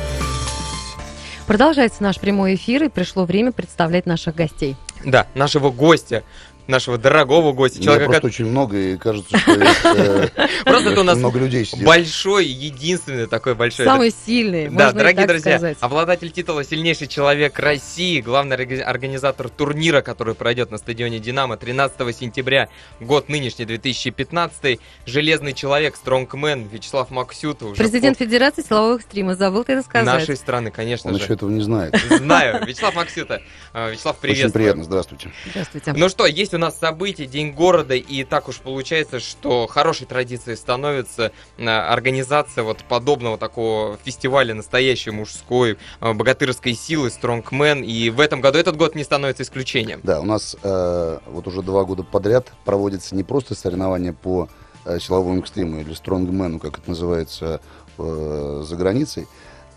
Продолжается 1.47 2.01
наш 2.01 2.19
прямой 2.19 2.55
эфир, 2.55 2.83
и 2.83 2.89
пришло 2.89 3.25
время 3.25 3.51
представлять 3.51 4.05
наших 4.05 4.35
гостей. 4.35 4.75
Да, 5.03 5.27
нашего 5.35 5.69
гостя 5.69 6.23
нашего 6.67 6.97
дорогого 6.97 7.51
гостя. 7.53 7.81
Человека, 7.83 8.05
просто 8.05 8.21
ко- 8.21 8.25
очень 8.27 8.45
много, 8.45 8.77
и 8.77 8.97
кажется, 8.97 9.37
что 9.37 9.51
э, 9.53 10.27
Просто 10.65 10.89
это 10.89 11.01
у 11.01 11.03
нас 11.03 11.17
много 11.17 11.39
людей 11.39 11.63
сидит. 11.65 11.85
большой, 11.85 12.45
единственный 12.47 13.27
такой 13.27 13.53
большой. 13.55 13.85
Самый 13.85 14.11
сильный, 14.25 14.69
Да, 14.69 14.91
дорогие 14.91 15.27
друзья, 15.27 15.75
обладатель 15.79 16.31
титула 16.31 16.63
«Сильнейший 16.63 17.07
человек 17.07 17.59
России», 17.59 18.19
главный 18.21 18.55
орга- 18.55 18.81
организатор 18.81 19.49
турнира, 19.49 20.01
который 20.01 20.33
пройдет 20.35 20.71
на 20.71 20.77
стадионе 20.77 21.19
«Динамо» 21.19 21.57
13 21.57 22.15
сентября, 22.15 22.69
год 22.99 23.29
нынешний, 23.29 23.65
2015 23.65 24.79
железный 25.05 25.53
человек, 25.53 25.95
стронгмен 25.95 26.67
Вячеслав 26.67 27.11
Максютов. 27.11 27.71
уже 27.73 27.83
Президент 27.83 28.17
Федерации 28.17 28.63
силового 28.63 28.95
экстрима, 28.97 29.35
забыл 29.35 29.63
ты 29.63 29.73
это 29.73 29.83
сказать. 29.83 30.05
нашей 30.05 30.35
страны, 30.35 30.71
конечно 30.71 31.11
Он 31.11 31.17
же. 31.17 31.23
еще 31.23 31.33
этого 31.33 31.49
не 31.49 31.61
знает. 31.61 31.95
Знаю. 32.09 32.65
Вячеслав 32.65 32.95
Максюта. 32.95 33.41
Э, 33.73 33.91
Вячеслав, 33.91 34.17
приветствую. 34.17 34.47
Очень 34.49 34.53
приятно, 34.53 34.83
здравствуйте. 34.83 35.29
Здравствуйте. 35.51 35.93
Ну 35.95 36.09
что, 36.09 36.25
есть 36.25 36.53
у 36.55 36.59
нас 36.59 36.77
событие, 36.77 37.27
День 37.27 37.51
города, 37.51 37.95
и 37.95 38.23
так 38.23 38.47
уж 38.47 38.59
получается, 38.59 39.19
что 39.19 39.67
хорошей 39.67 40.07
традицией 40.07 40.57
становится 40.57 41.31
э, 41.57 41.67
организация 41.67 42.63
вот 42.63 42.83
подобного 42.87 43.37
такого 43.37 43.97
фестиваля 44.03 44.53
настоящей 44.53 45.11
мужской 45.11 45.77
э, 46.01 46.13
богатырской 46.13 46.73
силы, 46.73 47.09
Стронгмен, 47.09 47.83
и 47.83 48.09
в 48.09 48.19
этом 48.19 48.41
году 48.41 48.57
этот 48.57 48.77
год 48.77 48.95
не 48.95 49.03
становится 49.03 49.43
исключением. 49.43 49.99
Да, 50.03 50.21
у 50.21 50.25
нас 50.25 50.55
э, 50.63 51.19
вот 51.27 51.47
уже 51.47 51.61
два 51.61 51.83
года 51.83 52.03
подряд 52.03 52.51
проводится 52.63 53.15
не 53.15 53.23
просто 53.23 53.55
соревнования 53.55 54.13
по 54.13 54.49
э, 54.85 54.99
силовому 54.99 55.39
экстриму 55.39 55.81
или 55.81 55.93
стронгмену, 55.93 56.59
как 56.59 56.79
это 56.79 56.89
называется 56.89 57.59
э, 57.97 58.63
за 58.65 58.75
границей, 58.75 59.27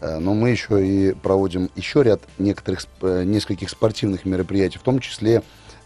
э, 0.00 0.18
но 0.18 0.34
мы 0.34 0.50
еще 0.50 0.86
и 0.86 1.12
проводим 1.12 1.70
еще 1.74 2.02
ряд 2.02 2.20
некоторых, 2.38 2.86
нескольких 3.02 3.68
спортивных 3.68 4.24
мероприятий, 4.24 4.78
в 4.78 4.82
том 4.82 5.00
числе 5.00 5.42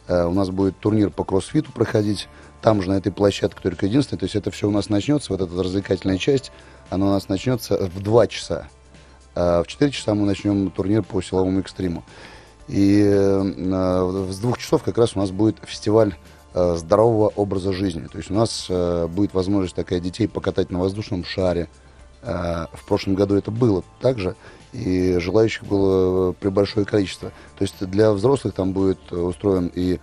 у 0.08 0.32
нас 0.32 0.50
будет 0.50 0.76
турнир 0.78 1.10
по 1.10 1.24
кроссфиту 1.24 1.72
проходить, 1.72 2.28
там 2.60 2.82
же 2.82 2.90
на 2.90 2.94
этой 2.94 3.12
площадке 3.12 3.60
только 3.62 3.86
единственное, 3.86 4.20
то 4.20 4.24
есть 4.24 4.36
это 4.36 4.50
все 4.50 4.68
у 4.68 4.70
нас 4.70 4.88
начнется, 4.88 5.32
вот 5.32 5.40
эта 5.40 5.62
развлекательная 5.62 6.18
часть, 6.18 6.52
она 6.90 7.06
у 7.06 7.10
нас 7.10 7.28
начнется 7.28 7.76
в 7.76 8.02
2 8.02 8.26
часа. 8.26 8.68
А 9.34 9.62
в 9.62 9.66
4 9.66 9.90
часа 9.90 10.14
мы 10.14 10.26
начнем 10.26 10.70
турнир 10.70 11.02
по 11.02 11.22
силовому 11.22 11.60
экстриму. 11.60 12.04
И 12.68 13.02
э, 13.04 14.28
с 14.30 14.38
двух 14.38 14.58
часов 14.58 14.82
как 14.82 14.98
раз 14.98 15.16
у 15.16 15.18
нас 15.18 15.30
будет 15.30 15.56
фестиваль 15.64 16.14
э, 16.54 16.76
здорового 16.76 17.28
образа 17.28 17.72
жизни. 17.72 18.06
То 18.06 18.18
есть 18.18 18.30
у 18.30 18.34
нас 18.34 18.66
э, 18.68 19.06
будет 19.08 19.34
возможность 19.34 19.74
такая 19.74 20.00
детей 20.00 20.28
покатать 20.28 20.70
на 20.70 20.78
воздушном 20.78 21.24
шаре. 21.24 21.68
Э, 22.22 22.66
в 22.72 22.84
прошлом 22.84 23.14
году 23.14 23.34
это 23.34 23.50
было 23.50 23.82
также, 24.00 24.36
и 24.72 25.18
желающих 25.18 25.64
было 25.64 26.32
при 26.32 26.48
большое 26.48 26.86
количество. 26.86 27.30
То 27.58 27.62
есть 27.62 27.84
для 27.86 28.12
взрослых 28.12 28.54
там 28.54 28.72
будет 28.72 29.00
э, 29.10 29.16
устроен 29.16 29.70
и 29.74 29.98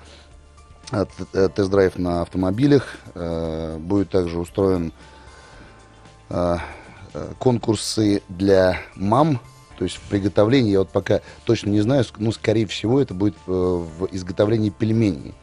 э, 0.92 1.06
э, 1.34 1.50
тест-драйв 1.56 1.98
на 1.98 2.22
автомобилях, 2.22 2.98
э, 3.16 3.78
будет 3.78 4.10
также 4.10 4.38
устроен 4.38 4.92
э, 6.30 6.58
э, 7.14 7.34
конкурсы 7.40 8.22
для 8.28 8.80
мам, 8.96 9.40
то 9.78 9.86
есть 9.86 9.96
в 9.96 10.02
приготовлении, 10.10 10.72
я 10.72 10.80
вот 10.80 10.90
пока 10.90 11.22
точно 11.46 11.70
не 11.70 11.80
знаю, 11.80 12.04
ск- 12.04 12.18
ну, 12.18 12.34
скорее 12.34 12.68
всего, 12.68 13.00
это 13.00 13.14
будет 13.14 13.36
э, 13.48 13.52
в 13.52 14.10
изготовлении 14.12 14.72
пельменей. 14.72 15.34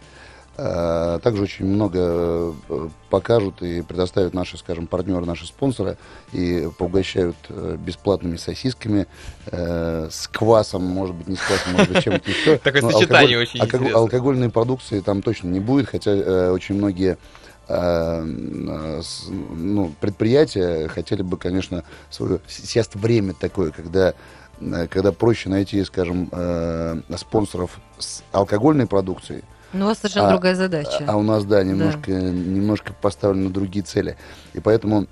Э, 0.58 1.18
Также 1.22 1.42
очень 1.42 1.66
много 1.66 1.98
э, 2.00 2.52
покажут 3.10 3.62
и 3.62 3.82
предоставят 3.82 4.32
наши, 4.32 4.56
скажем, 4.56 4.86
партнеры, 4.86 5.26
наши 5.26 5.46
спонсоры, 5.46 5.98
и 6.32 6.68
поугощают 6.78 7.36
э, 7.50 7.76
бесплатными 7.78 8.36
сосисками, 8.36 9.06
э, 9.46 10.08
с 10.10 10.28
квасом, 10.28 10.82
может 10.82 11.14
быть, 11.14 11.28
не 11.28 11.36
с 11.36 11.40
квасом, 11.40 11.72
может 11.72 11.92
быть, 11.92 12.04
чем-то 12.04 12.30
еще. 12.30 12.58
Такое 12.58 12.90
сочетание 12.90 13.38
очень 13.38 13.60
интересное. 13.60 13.94
Алкогольной 13.94 14.48
продукции 14.48 15.00
там 15.00 15.20
точно 15.20 15.48
не 15.48 15.60
будет, 15.60 15.88
хотя 15.88 16.12
э, 16.12 16.50
очень 16.50 16.76
многие 16.76 17.18
ну, 17.68 18.22
предприятия 20.00 20.86
хотели 20.86 21.22
бы, 21.22 21.36
конечно, 21.36 21.82
свое... 22.10 22.38
Сейчас 22.46 22.88
время 22.94 23.34
такое, 23.34 23.72
когда, 23.72 24.14
когда 24.60 25.10
проще 25.10 25.48
найти, 25.48 25.82
скажем, 25.82 26.28
э, 26.30 27.00
спонсоров 27.16 27.80
с 27.98 28.22
алкогольной 28.30 28.86
продукцией, 28.86 29.42
Ну, 29.72 29.84
у 29.84 29.88
вас 29.88 29.98
совершенно 29.98 30.28
а- 30.28 30.32
другая 30.32 30.54
задача. 30.54 31.04
а 31.06 31.16
у 31.16 31.22
нас, 31.22 31.44
да, 31.44 31.62
немножко, 31.62 32.10
немножко 32.10 32.92
поставлены 33.00 33.50
другие 33.50 33.84
цели. 33.84 34.16
И 34.54 34.60
поэтому, 34.60 35.06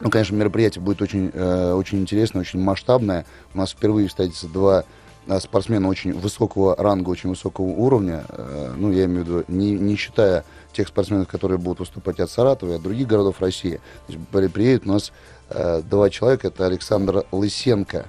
ну, 0.00 0.10
конечно, 0.10 0.34
мероприятие 0.36 0.82
будет 0.82 1.00
очень, 1.02 1.30
э, 1.32 1.72
очень 1.72 1.98
интересное, 2.00 2.40
очень 2.40 2.60
масштабное. 2.60 3.24
У 3.54 3.58
нас 3.58 3.70
впервые 3.70 4.08
встретятся 4.08 4.48
два 4.48 4.84
э, 5.28 5.38
спортсмена 5.38 5.88
очень 5.88 6.12
высокого 6.18 6.74
ранга, 6.76 7.10
очень 7.10 7.30
высокого 7.30 7.66
уровня. 7.66 8.24
Э, 8.28 8.74
ну, 8.76 8.90
я 8.90 9.04
имею 9.04 9.24
в 9.24 9.28
виду, 9.28 9.44
не, 9.48 9.70
не 9.72 9.94
считая 9.96 10.44
тех 10.72 10.88
спортсменов, 10.88 11.28
которые 11.28 11.58
будут 11.58 11.78
выступать 11.80 12.18
от 12.18 12.28
Саратова 12.30 12.72
и 12.72 12.74
от 12.76 12.82
других 12.82 13.06
городов 13.06 13.40
России. 13.40 13.80
То 14.06 14.12
есть 14.12 14.26
при- 14.32 14.48
приедет 14.48 14.84
у 14.84 14.88
нас 14.88 15.12
э, 15.50 15.82
два 15.88 16.10
человека. 16.10 16.48
Это 16.48 16.66
Александр 16.66 17.24
Лысенко. 17.30 18.06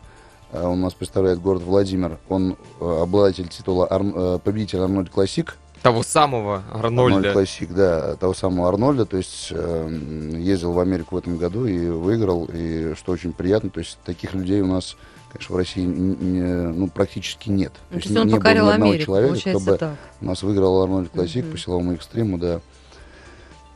Э, 0.52 0.64
Он 0.66 0.80
у 0.80 0.84
нас 0.86 0.94
представляет 0.96 1.40
город 1.40 1.62
Владимир. 1.62 2.18
Он 2.30 2.58
э, 2.82 3.00
обладатель 3.04 3.48
титула 3.48 3.86
Арн- 3.88 4.14
э, 4.16 4.40
победитель 4.40 4.80
Арнольд 4.80 5.10
Классик. 5.12 5.58
Того 5.84 6.02
самого 6.02 6.64
Арнольд 6.74 6.86
Арнольда. 7.18 7.34
Классик, 7.34 7.74
да, 7.74 8.16
того 8.16 8.34
самого 8.34 8.70
Арнольда, 8.70 9.06
то 9.06 9.18
есть 9.18 9.50
э, 9.52 10.00
ездил 10.38 10.72
в 10.72 10.80
Америку 10.80 11.16
в 11.16 11.18
этом 11.18 11.38
году 11.38 11.66
и 11.66 11.88
выиграл, 11.90 12.50
и 12.54 12.94
что 12.96 13.12
очень 13.12 13.34
приятно, 13.34 13.70
то 13.70 13.82
есть 13.82 13.98
таких 14.06 14.34
людей 14.34 14.62
у 14.62 14.68
нас, 14.68 14.96
конечно, 15.30 15.54
в 15.54 15.58
России 15.58 15.82
не- 15.84 16.42
ну, 16.72 16.88
практически 16.88 17.50
нет. 17.50 17.74
Ну, 17.90 17.96
То 17.96 18.02
есть 18.02 18.10
не- 18.16 18.18
он 18.22 18.28
не 18.28 18.32
было 18.32 18.40
покорил 18.40 18.66
ни 18.68 18.70
одного 18.70 18.92
Америку, 18.92 19.06
человека, 19.08 19.40
кто 19.50 19.60
бы 19.60 19.78
так. 19.78 19.96
у 20.22 20.26
нас 20.26 20.42
выиграл 20.42 20.84
Арнольд 20.84 21.10
Классик 21.10 21.44
Мгм. 21.44 21.52
по 21.52 21.58
силовому 21.58 21.94
экстриму, 21.96 22.38
да. 22.38 22.62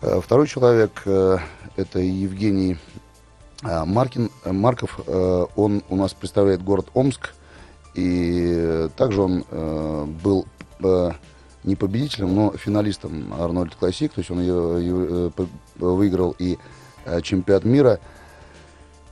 Э, 0.01 0.21
Второй 0.23 0.47
человек 0.47 1.01
э, 1.05 1.37
это 1.75 1.99
Евгений 1.99 2.77
э, 3.63 3.83
Маркин, 3.83 4.29
э, 4.45 4.51
Марков, 4.53 5.01
э, 5.05 5.45
он 5.57 5.83
у 5.89 5.95
нас 5.97 6.13
представляет 6.13 6.63
город 6.63 6.87
Омск, 6.93 7.33
и 7.95 8.87
также 8.95 9.21
он 9.21 9.43
э, 9.51 10.05
был 10.23 10.45
э, 10.81 11.11
не 11.67 11.75
победителем, 11.75 12.33
но 12.33 12.51
финалистом 12.53 13.33
Арнольд 13.37 13.75
Классик, 13.75 14.13
то 14.13 14.19
есть 14.19 14.31
он 14.31 14.39
ее, 14.39 14.77
ее, 14.79 15.31
э, 15.37 15.45
выиграл 15.75 16.33
и 16.39 16.57
э, 17.05 17.21
чемпионат 17.21 17.65
мира. 17.65 17.99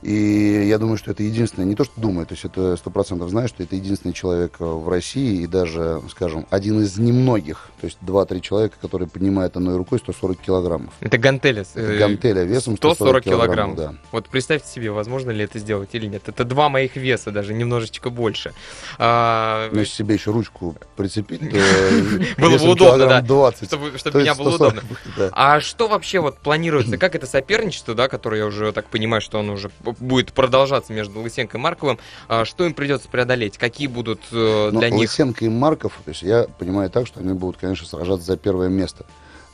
И 0.06 0.68
я 0.68 0.78
думаю, 0.78 0.98
что 0.98 1.10
это 1.10 1.24
единственное, 1.24 1.66
не 1.66 1.74
то, 1.74 1.82
что 1.82 2.00
думаю, 2.00 2.26
то 2.28 2.34
есть 2.34 2.44
это 2.44 2.76
сто 2.76 2.90
процентов 2.90 3.28
знаю, 3.28 3.48
что 3.48 3.64
это 3.64 3.74
единственный 3.74 4.12
человек 4.12 4.54
э, 4.60 4.64
в 4.64 4.88
России 4.88 5.42
и 5.42 5.48
даже, 5.48 6.00
скажем, 6.08 6.46
один 6.48 6.80
из 6.80 6.96
немногих, 6.96 7.70
то 7.80 7.86
есть 7.86 7.98
два-три 8.02 8.40
человека, 8.40 8.76
которые 8.80 9.08
поднимают 9.08 9.56
одной 9.56 9.76
рукой 9.76 9.98
140 9.98 10.38
килограммов. 10.38 10.94
Это 11.00 11.18
гантели. 11.18 11.62
Это 11.62 11.80
э, 11.80 11.98
гантеля 11.98 12.44
весом 12.44 12.76
140 12.76 12.94
140 12.94 13.24
килограмм. 13.24 13.74
килограммов, 13.74 13.76
да. 13.76 14.08
Вот 14.12 14.28
представьте 14.28 14.68
себе, 14.68 14.92
возможно 14.92 15.32
ли 15.32 15.42
это 15.42 15.58
сделать 15.58 15.88
или 15.92 16.06
нет. 16.06 16.28
Это 16.28 16.44
два 16.44 16.68
моих 16.68 16.94
веса, 16.94 17.32
даже 17.32 17.52
немножечко 17.52 18.08
больше. 18.08 18.52
А, 18.98 19.68
Но 19.72 19.80
если 19.80 19.92
себе 19.92 20.14
еще 20.14 20.30
ручку 20.30 20.76
прицепить, 20.94 21.40
то 21.40 21.56
Было 22.40 22.58
бы 22.58 22.70
удобно, 22.70 23.06
да. 23.08 23.20
20. 23.22 23.66
чтобы 23.66 23.98
чтобы 23.98 24.12
То 24.12 24.20
меня 24.20 24.36
было 24.36 24.50
140 24.50 24.72
удобно. 24.72 24.88
будет, 24.88 25.16
да. 25.16 25.30
А 25.32 25.58
что 25.60 25.88
вообще 25.88 26.20
вот 26.20 26.38
планируется? 26.38 26.96
Как 26.98 27.16
это 27.16 27.26
соперничество, 27.26 27.96
да, 27.96 28.06
которое 28.06 28.42
я 28.42 28.46
уже 28.46 28.70
так 28.70 28.86
понимаю, 28.86 29.20
что 29.20 29.40
оно 29.40 29.54
уже 29.54 29.68
будет 29.98 30.32
продолжаться 30.32 30.92
между 30.92 31.20
Лысенко 31.20 31.58
и 31.58 31.60
Марковым, 31.60 31.98
а 32.28 32.44
что 32.44 32.64
им 32.66 32.74
придется 32.74 33.08
преодолеть? 33.08 33.58
Какие 33.58 33.86
будут 33.86 34.20
э, 34.32 34.70
Но 34.72 34.80
для 34.80 34.90
них? 34.90 35.10
Лысенко 35.10 35.44
и 35.44 35.48
Марков, 35.48 36.00
то 36.04 36.10
есть 36.10 36.22
я 36.22 36.46
понимаю 36.58 36.90
так, 36.90 37.06
что 37.06 37.20
они 37.20 37.32
будут, 37.32 37.58
конечно, 37.58 37.86
сражаться 37.86 38.26
за 38.26 38.36
первое 38.36 38.68
место. 38.68 39.06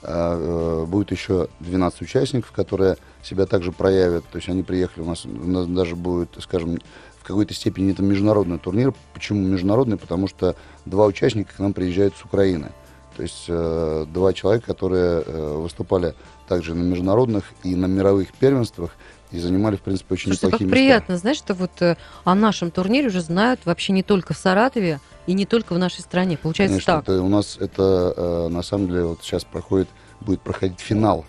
А, 0.02 0.82
э, 0.82 0.86
Будет 0.86 1.12
еще 1.12 1.48
12 1.60 2.02
участников, 2.02 2.50
которые 2.50 2.96
себя 3.22 3.46
также 3.46 3.72
проявят. 3.72 4.24
То 4.32 4.36
есть 4.36 4.48
они 4.48 4.62
приехали, 4.62 5.04
у 5.04 5.06
нас, 5.06 5.24
у 5.24 5.28
нас 5.28 5.66
даже 5.66 5.94
будет, 5.94 6.36
скажем, 6.40 6.78
в 7.20 7.24
какой-то 7.24 7.54
степени 7.54 7.92
это 7.92 8.02
международный 8.02 8.58
турнир. 8.58 8.92
Почему 9.14 9.40
международный? 9.46 9.96
Потому 9.96 10.26
что 10.26 10.56
два 10.86 11.06
участника 11.06 11.54
к 11.54 11.58
нам 11.60 11.72
приезжают 11.72 12.16
с 12.16 12.24
Украины. 12.24 12.72
То 13.16 13.22
есть 13.22 13.44
э, 13.46 14.06
два 14.08 14.32
человека, 14.32 14.66
которые 14.66 15.22
э, 15.24 15.56
выступали 15.56 16.14
также 16.48 16.74
на 16.74 16.82
международных 16.82 17.44
и 17.62 17.76
на 17.76 17.86
мировых 17.86 18.32
первенствах 18.32 18.90
и 19.32 19.38
занимали, 19.38 19.76
в 19.76 19.80
принципе, 19.80 20.14
очень 20.14 20.32
Слушайте, 20.32 20.50
как 20.50 20.60
неплохие 20.60 20.66
места. 20.66 20.76
приятно, 20.76 21.16
знаешь, 21.16 21.38
что 21.38 21.54
вот 21.54 21.70
э, 21.80 21.96
о 22.24 22.34
нашем 22.34 22.70
турнире 22.70 23.08
уже 23.08 23.20
знают 23.20 23.60
вообще 23.64 23.92
не 23.92 24.02
только 24.02 24.34
в 24.34 24.38
Саратове 24.38 25.00
и 25.26 25.32
не 25.32 25.46
только 25.46 25.72
в 25.72 25.78
нашей 25.78 26.00
стране. 26.00 26.36
Получается 26.36 26.74
Конечно, 26.74 26.92
так. 26.94 27.02
это 27.04 27.22
у 27.22 27.28
нас 27.28 27.56
это 27.58 28.14
э, 28.16 28.48
на 28.48 28.62
самом 28.62 28.88
деле 28.88 29.04
вот 29.04 29.20
сейчас 29.22 29.44
проходит, 29.44 29.88
будет 30.20 30.40
проходить 30.42 30.80
финал 30.80 31.24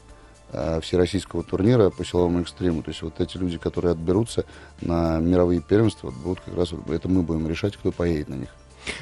э, 0.52 0.82
всероссийского 0.82 1.44
турнира 1.44 1.90
по 1.90 2.04
силовому 2.04 2.42
экстриму. 2.42 2.84
То 2.84 2.92
есть 2.92 3.02
вот 3.02 3.20
эти 3.20 3.38
люди, 3.38 3.58
которые 3.58 3.94
отберутся 3.94 4.46
на 4.82 5.20
мировые 5.20 5.62
первенства, 5.62 6.12
будут 6.12 6.42
как 6.42 6.56
раз 6.58 6.74
это 6.90 7.08
мы 7.08 7.24
будем 7.24 7.48
решать, 7.48 7.78
кто 7.78 7.92
поедет 7.92 8.30
на 8.30 8.36
них. 8.36 8.50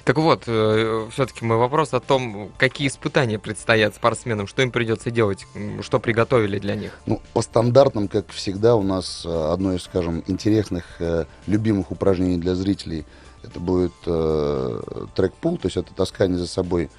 Так 0.04 0.18
вот, 0.18 0.44
все-таки 0.44 1.46
мой 1.46 1.58
вопрос 1.58 1.94
о 1.94 2.00
том, 2.00 2.52
какие 2.58 2.88
испытания 2.88 3.40
предстоят 3.40 3.96
спортсменам, 3.96 4.48
что 4.48 4.62
им 4.62 4.72
придется 4.72 5.12
делать, 5.12 5.46
что 5.82 6.00
приготовили 6.00 6.60
для 6.60 6.76
них. 6.76 7.00
Ну, 7.06 7.22
по 7.34 7.42
стандартам, 7.42 8.08
как 8.08 8.30
всегда, 8.30 8.76
у 8.76 8.84
нас 8.84 9.24
э, 9.26 9.52
одно 9.52 9.74
из, 9.74 9.84
скажем, 9.84 10.24
интересных, 10.28 10.84
э, 11.00 11.26
любимых 11.48 11.92
упражнений 11.92 12.38
для 12.38 12.56
зрителей 12.56 13.06
это 13.44 13.60
будет 13.60 13.94
э, 14.06 14.82
трек-пул, 15.16 15.58
то 15.58 15.66
есть 15.66 15.78
это 15.78 15.94
таскание 15.94 16.38
за 16.38 16.48
собой 16.48 16.86
э, 16.86 16.90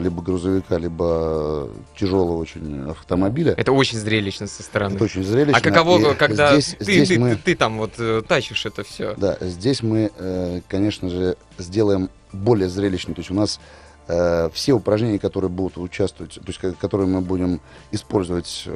либо 0.00 0.22
грузовика, 0.22 0.78
либо 0.78 1.68
тяжелого 1.98 2.36
очень 2.38 2.88
автомобиля. 2.90 3.52
Это 3.56 3.72
очень 3.72 3.98
зрелищно 3.98 4.46
со 4.46 4.62
стороны. 4.62 4.94
Это 4.94 5.04
очень 5.04 5.22
зрелищно. 5.22 5.58
А 5.58 5.60
каково, 5.60 6.12
И 6.12 6.14
когда 6.14 6.52
здесь, 6.52 6.76
ты, 6.78 6.84
здесь 6.84 7.08
ты, 7.08 7.18
мы... 7.18 7.30
ты, 7.36 7.42
ты 7.42 7.56
там 7.56 7.78
вот 7.78 7.92
э, 7.98 8.22
тащишь 8.26 8.64
это 8.64 8.84
все? 8.84 9.14
Да, 9.16 9.36
здесь 9.40 9.82
мы, 9.82 10.10
э, 10.16 10.60
конечно 10.68 11.10
же, 11.10 11.36
сделаем 11.58 12.08
более 12.32 12.68
зрелищно. 12.68 13.14
То 13.14 13.20
есть 13.20 13.30
у 13.30 13.34
нас 13.34 13.60
э, 14.08 14.48
все 14.54 14.72
упражнения, 14.72 15.18
которые 15.18 15.50
будут 15.50 15.76
участвовать, 15.76 16.34
то 16.34 16.42
есть 16.46 16.58
ко- 16.58 16.72
которые 16.72 17.06
мы 17.08 17.20
будем 17.20 17.60
использовать 17.90 18.62
э, 18.66 18.70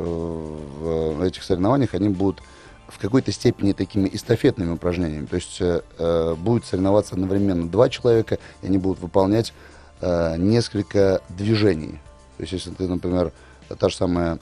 в 1.15 1.23
этих 1.23 1.43
соревнованиях, 1.45 1.95
они 1.95 2.11
будут 2.11 2.43
в 2.89 2.99
какой-то 2.99 3.31
степени 3.33 3.73
такими 3.73 4.11
эстафетными 4.13 4.73
упражнениями. 4.73 5.25
То 5.27 5.37
есть 5.37 5.61
э, 5.61 5.81
э, 5.97 6.35
будут 6.37 6.67
соревноваться 6.67 7.15
одновременно 7.15 7.69
два 7.69 7.89
человека, 7.89 8.39
и 8.63 8.67
они 8.67 8.79
будут 8.79 9.01
выполнять 9.01 9.55
э, 10.01 10.37
несколько 10.37 11.21
движений. 11.29 12.01
То 12.37 12.43
есть 12.43 12.53
если 12.53 12.71
ты, 12.71 12.89
например, 12.89 13.33
та 13.79 13.89
же 13.89 13.97
самая 13.97 14.39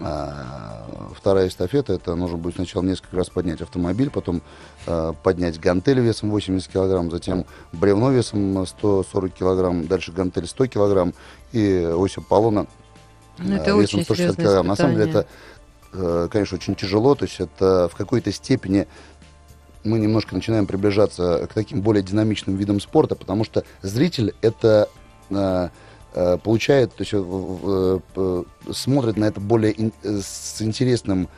а, 0.00 0.86
Вторая 1.16 1.48
эстафета, 1.48 1.92
это 1.92 2.14
нужно 2.14 2.38
будет 2.38 2.54
сначала 2.54 2.82
несколько 2.82 3.16
раз 3.16 3.28
поднять 3.28 3.60
автомобиль, 3.60 4.10
потом 4.10 4.42
э, 4.86 5.12
поднять 5.22 5.60
гантель 5.60 6.00
весом 6.00 6.30
80 6.30 6.72
килограмм, 6.72 7.10
затем 7.10 7.44
бревно 7.72 8.10
весом 8.10 8.66
140 8.66 9.32
килограмм, 9.32 9.86
дальше 9.86 10.12
гантель 10.12 10.46
100 10.46 10.66
килограмм 10.68 11.14
и 11.52 11.84
ось 11.94 12.16
Аполлона 12.16 12.66
Ну, 13.38 13.54
э, 13.54 13.56
это 13.56 13.76
весом 13.76 14.00
очень 14.00 14.04
160 14.04 14.16
серьезное 14.16 14.44
килограмм. 14.44 14.66
На 14.66 14.76
самом 14.76 14.96
деле 14.96 15.10
это, 15.10 15.26
э, 15.92 16.28
конечно, 16.30 16.56
очень 16.56 16.74
тяжело, 16.74 17.14
то 17.14 17.24
есть 17.24 17.38
это 17.40 17.88
в 17.92 17.96
какой-то 17.96 18.32
степени 18.32 18.86
мы 19.84 19.98
немножко 19.98 20.34
начинаем 20.34 20.66
приближаться 20.66 21.46
к 21.50 21.54
таким 21.54 21.80
более 21.80 22.02
динамичным 22.02 22.56
видам 22.56 22.80
спорта, 22.80 23.14
потому 23.14 23.44
что 23.44 23.64
зритель 23.82 24.34
это 24.42 24.88
э, 25.30 25.68
э, 26.14 26.38
получает, 26.38 26.94
то 26.94 27.02
есть 27.02 27.12
э, 27.14 27.18
в- 27.18 28.02
э, 28.16 28.42
смотрит 28.72 29.16
на 29.16 29.24
это 29.26 29.40
более 29.40 29.72
ин- 29.72 29.92
э, 30.02 30.20
с 30.22 30.60
интересным. 30.62 31.28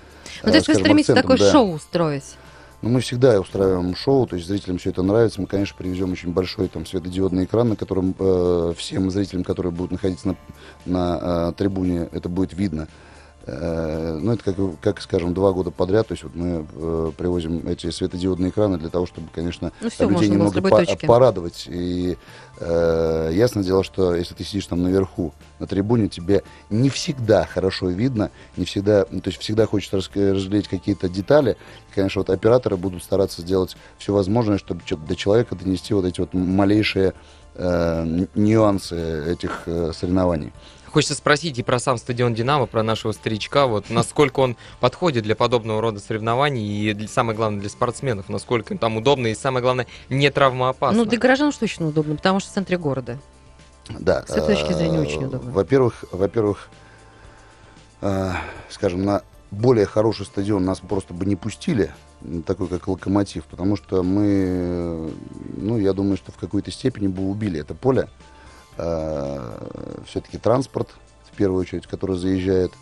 Ну, 0.43 0.49
э, 0.49 0.51
то 0.51 0.57
есть 0.57 0.69
вы 0.69 0.75
стремитесь 0.75 1.11
акцентом, 1.11 1.23
такое 1.23 1.39
да. 1.39 1.53
шоу 1.53 1.73
устроить? 1.73 2.37
Ну, 2.83 2.91
мы 2.91 3.01
всегда 3.01 3.41
устраиваем 3.41 3.97
шоу, 3.97 4.27
то 4.27 4.37
есть 4.37 4.47
зрителям 4.47 4.77
все 4.77 4.91
это 4.91 5.03
нравится. 5.03 5.41
Мы, 5.41 5.47
конечно, 5.47 5.75
привезем 5.79 6.13
очень 6.13 6.33
большой 6.33 6.69
там 6.69 6.85
светодиодный 6.85 7.45
экран, 7.45 7.71
на 7.71 7.77
котором 7.77 8.15
э, 8.19 8.75
всем 8.77 9.11
зрителям, 9.11 9.43
которые 9.43 9.73
будут 9.73 9.93
находиться 9.93 10.29
на, 10.29 10.37
на 10.85 11.49
э, 11.49 11.53
трибуне, 11.57 12.11
это 12.13 12.29
будет 12.29 12.53
видно. 12.53 12.89
Э, 13.47 14.19
ну, 14.23 14.33
это 14.33 14.43
как, 14.43 14.57
как, 14.81 15.01
скажем, 15.03 15.35
два 15.35 15.53
года 15.53 15.71
подряд. 15.71 16.09
То 16.09 16.13
есть 16.13 16.25
вот 16.25 16.35
мы 16.35 16.67
э, 16.75 17.13
привозим 17.17 17.67
эти 17.69 17.91
светодиодные 17.91 18.51
экраны 18.51 18.79
для 18.79 18.89
того, 18.89 19.05
чтобы, 19.07 19.29
конечно, 19.35 19.71
Ну, 19.81 19.89
людей 19.89 20.07
можно 20.09 20.33
немного 20.33 20.63
по- 20.63 20.71
точки. 20.85 21.05
порадовать. 21.07 21.67
И 21.69 22.17
э, 22.61 23.31
ясное 23.35 23.63
дело, 23.63 23.85
что 23.85 24.15
если 24.15 24.35
ты 24.35 24.45
сидишь 24.45 24.67
там 24.67 24.83
наверху, 24.83 25.33
на 25.59 25.67
трибуне, 25.67 26.09
тебе 26.09 26.43
не 26.71 26.89
всегда 26.89 27.45
хорошо 27.45 27.89
видно, 27.91 28.31
не 28.57 28.65
всегда, 28.65 29.05
ну, 29.11 29.21
то 29.21 29.29
есть 29.29 29.41
всегда 29.41 29.67
хочется 29.67 29.97
разглядеть 29.97 30.69
какие-то 30.69 31.09
детали. 31.11 31.57
И, 31.91 31.95
конечно, 31.95 32.21
вот 32.21 32.31
операторы 32.31 32.77
будут 32.79 33.03
стараться 33.03 33.43
сделать 33.43 33.77
все 33.99 34.15
возможное, 34.15 34.57
чтобы 34.57 34.81
до 35.07 35.15
человека 35.17 35.55
донести 35.55 35.93
вот 35.93 36.07
эти 36.07 36.21
вот 36.21 36.33
малейшие 36.33 37.13
э, 37.57 38.27
нюансы 38.35 39.33
этих 39.33 39.65
э, 39.67 39.93
соревнований. 39.95 40.53
Хочется 40.95 41.17
спросить 41.17 41.59
и 41.59 41.65
про 41.65 41.81
сам 41.81 41.99
стадион 41.99 42.35
«Динамо», 42.35 42.67
про 42.67 42.85
нашего 42.85 43.11
старичка, 43.11 43.67
вот 43.67 43.91
насколько 43.91 44.39
он 44.39 44.57
подходит 44.79 45.25
для 45.25 45.35
подобного 45.35 45.81
рода 45.81 45.99
соревнований 45.99 46.65
и 46.65 46.95
для- 46.95 47.09
самое 47.09 47.37
главное 47.37 47.59
для 47.59 47.69
спортсменов, 47.69 48.29
насколько 48.29 48.75
им 48.75 48.79
там 48.79 48.97
удобно 48.97 49.27
и 49.27 49.35
самое 49.35 49.61
главное 49.61 49.89
не 50.09 50.31
травмоопасно. 50.31 50.99
Ну, 50.99 51.05
для 51.05 51.19
горожан 51.19 51.49
уж 51.49 51.57
точно 51.57 51.89
удобно, 51.89 52.15
потому 52.15 52.39
что 52.39 52.49
в 52.49 52.55
центре 52.55 52.79
города. 52.79 53.19
Да. 53.99 54.25
С 54.29 54.31
этой 54.37 54.55
точки 54.55 54.73
зрения 54.73 54.99
э, 54.99 55.03
очень 55.03 55.25
удобно. 55.25 55.51
Во-первых, 55.51 56.05
во-первых, 56.13 56.69
э, 58.01 58.31
скажем, 58.71 59.05
на 59.05 59.23
более 59.51 59.87
хороший 59.87 60.27
стадион 60.27 60.65
нас 60.65 60.79
просто 60.79 61.13
бы 61.13 61.27
не 61.27 61.35
пустили, 61.35 61.93
такой 62.47 62.69
как 62.69 62.87
Локомотив, 62.87 63.47
потому 63.47 63.75
что 63.75 64.05
мы, 64.05 64.27
э, 64.29 65.11
ну, 65.57 65.77
я 65.77 65.93
думаю, 65.93 66.17
что 66.17 66.31
в 66.31 66.37
какой-то 66.37 66.71
степени 66.71 67.09
бы 67.09 67.29
убили 67.29 67.59
это 67.59 67.75
поле. 67.75 68.09
Все-таки 68.77 70.39
транспорт, 70.39 70.89
в 71.35 71.37
первую 71.37 71.61
очередь, 71.61 71.87
который 71.87 72.17
заезжает, 72.17 72.73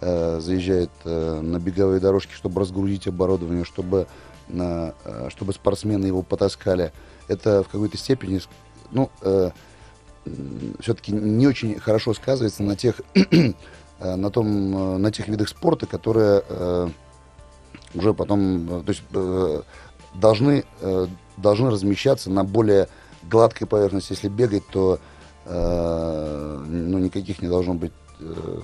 э, 0.00 0.40
заезжает 0.40 0.90
э, 1.04 1.40
на 1.40 1.58
беговые 1.58 2.00
дорожки, 2.00 2.32
чтобы 2.32 2.60
разгрузить 2.60 3.06
оборудование, 3.06 3.64
чтобы, 3.64 4.06
э, 4.48 4.92
чтобы 5.28 5.52
спортсмены 5.52 6.06
его 6.06 6.22
потаскали. 6.22 6.92
Это 7.28 7.62
в 7.62 7.68
какой-то 7.68 7.98
степени, 7.98 8.40
ну, 8.90 9.10
все-таки 10.80 11.12
не 11.12 11.46
очень 11.46 11.78
хорошо 11.78 12.14
сказывается 12.14 12.62
на 12.62 12.76
тех, 12.76 13.00
э, 13.14 13.52
на 14.00 14.30
том, 14.30 14.46
э, 14.46 14.98
на 14.98 15.12
тех 15.12 15.28
видах 15.28 15.48
спорта, 15.48 15.86
которые 15.86 16.42
э, 16.48 16.88
уже 17.94 18.14
потом, 18.14 18.80
э, 18.80 18.82
то 18.82 18.90
есть 18.90 19.02
э, 19.12 19.62
должны, 20.14 20.64
э, 20.80 21.06
должны 21.36 21.70
размещаться 21.70 22.30
на 22.30 22.44
более 22.44 22.88
гладкой 23.22 23.66
поверхности. 23.66 24.12
Если 24.12 24.28
бегать, 24.28 24.66
то 24.68 24.94
э, 24.94 24.98
ну, 25.50 26.98
никаких 26.98 27.42
не 27.42 27.48
должно 27.48 27.74
быть. 27.74 27.92
э, 28.20 28.60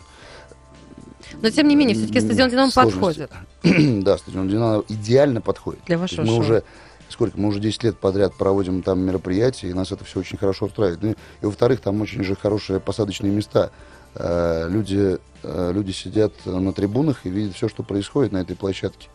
Но, 1.40 1.50
тем 1.50 1.68
не 1.68 1.76
менее, 1.76 1.96
все-таки 1.96 2.20
стадион 2.20 2.50
«Динамо» 2.50 2.70
подходит. 2.72 3.30
да, 3.62 4.18
стадион 4.18 4.48
Динамо 4.48 4.84
идеально 4.88 5.40
подходит. 5.40 5.80
Для 5.86 5.98
вашего 5.98 6.22
мы 6.22 6.28
шоу. 6.28 6.38
уже 6.40 6.62
сколько 7.08 7.38
мы 7.38 7.48
уже 7.48 7.60
10 7.60 7.84
лет 7.84 7.96
подряд 7.96 8.34
проводим 8.34 8.82
там 8.82 9.00
мероприятия, 9.00 9.68
и 9.68 9.72
нас 9.72 9.92
это 9.92 10.04
все 10.04 10.20
очень 10.20 10.36
хорошо 10.36 10.66
устраивает. 10.66 11.02
Ну, 11.02 11.10
и, 11.10 11.14
и 11.42 11.46
во-вторых, 11.46 11.80
там 11.80 12.00
очень 12.00 12.24
же 12.24 12.34
хорошие 12.34 12.80
посадочные 12.80 13.32
места. 13.32 13.70
Э, 14.14 14.68
люди, 14.68 15.18
э, 15.42 15.72
люди 15.72 15.92
сидят 15.92 16.32
на 16.44 16.72
трибунах 16.72 17.24
и 17.24 17.30
видят 17.30 17.54
все, 17.54 17.68
что 17.68 17.82
происходит 17.82 18.32
на 18.32 18.38
этой 18.38 18.56
площадке. 18.56 19.08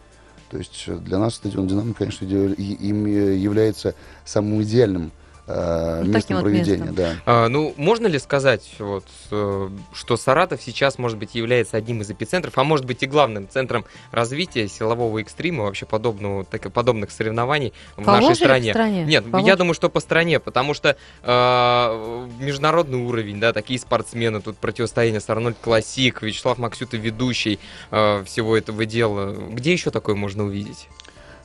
То 0.49 0.57
есть 0.57 0.85
э, 0.87 0.95
для 0.95 1.19
нас 1.19 1.35
стадион 1.35 1.67
Динамо, 1.67 1.93
конечно, 1.93 2.25
им 2.25 3.05
э, 3.05 3.35
является 3.35 3.95
самым 4.25 4.63
идеальным 4.63 5.11
э, 5.49 6.01
Ну, 6.05 6.13
местом 6.13 6.35
вот 6.37 6.43
проведения. 6.43 6.77
местом. 6.77 6.95
Да. 6.95 7.15
А, 7.25 7.47
ну, 7.49 7.73
можно 7.77 8.07
ли 8.07 8.19
сказать, 8.19 8.69
вот, 8.79 9.05
э, 9.31 9.69
что 9.93 10.17
Саратов 10.17 10.61
сейчас, 10.61 10.97
может 10.97 11.17
быть, 11.17 11.35
является 11.35 11.77
одним 11.77 12.01
из 12.01 12.09
эпицентров, 12.11 12.57
а 12.57 12.63
может 12.63 12.85
быть 12.85 13.03
и 13.03 13.07
главным 13.07 13.49
центром 13.49 13.85
развития 14.11 14.67
силового 14.67 15.19
экстрима, 15.19 15.63
вообще 15.65 15.85
подобного, 15.85 16.45
так, 16.45 16.71
подобных 16.71 17.11
соревнований 17.11 17.73
в 17.97 18.03
По 18.03 18.11
нашей 18.11 18.21
Волжье 18.25 18.29
или 18.29 18.43
стране? 18.45 18.71
стране? 18.71 19.03
Нет, 19.05 19.31
По 19.31 19.37
я 19.37 19.55
думаю, 19.55 19.73
что 19.73 19.89
по 19.89 19.99
стране, 19.99 20.39
потому 20.39 20.73
что 20.73 20.95
э, 21.23 22.27
международный 22.39 22.99
уровень, 22.99 23.39
да, 23.39 23.53
такие 23.53 23.79
спортсмены, 23.79 24.41
тут 24.41 24.57
противостояние 24.57 25.21
с 25.21 25.29
Арнольд 25.29 25.57
Классик, 25.61 26.21
Вячеслав 26.21 26.57
Максюта 26.57 26.97
ведущий 26.97 27.59
э, 27.91 28.23
всего 28.25 28.55
этого 28.57 28.85
дела. 28.85 29.35
Где 29.51 29.71
еще 29.73 29.91
такое 29.91 30.15
можно 30.15 30.43
увидеть? 30.45 30.87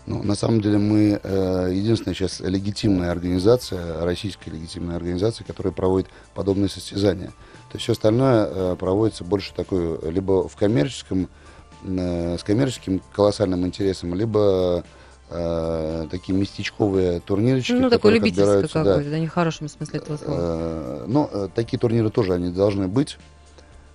Ну, 0.06 0.22
на 0.22 0.34
самом 0.34 0.60
деле 0.60 0.76
мы 0.78 1.18
э, 1.22 1.70
единственная 1.72 2.14
сейчас 2.14 2.40
легитимная 2.40 3.10
организация, 3.10 4.04
российская 4.04 4.50
легитимная 4.50 4.96
организация, 4.96 5.44
которая 5.46 5.72
проводит 5.72 6.08
подобные 6.34 6.68
состязания. 6.68 7.28
То 7.28 7.76
есть 7.76 7.84
все 7.84 7.92
остальное 7.92 8.46
э, 8.46 8.76
проводится 8.78 9.24
больше 9.24 9.54
такой, 9.54 9.98
либо 10.10 10.46
в 10.46 10.56
коммерческом, 10.56 11.28
э, 11.84 12.36
с 12.38 12.42
коммерческим 12.44 13.00
колоссальным 13.14 13.66
интересом, 13.66 14.14
либо 14.14 14.84
э, 15.30 16.06
такие 16.10 16.36
местечковые 16.38 17.20
турнирчики. 17.20 17.72
Ну, 17.72 17.88
такой 17.88 18.12
любительский 18.12 18.42
отбираются, 18.42 18.84
да, 18.84 18.90
какой-то, 18.90 19.10
да, 19.10 19.18
не 19.18 19.26
в 19.26 19.32
хорошем 19.32 19.68
смысле 19.70 20.00
этого 20.00 20.16
слова. 20.18 20.36
Э, 20.38 21.04
Ну, 21.06 21.30
э, 21.32 21.48
такие 21.54 21.78
турниры 21.78 22.10
тоже 22.10 22.34
они 22.34 22.50
должны 22.50 22.88
быть. 22.88 23.16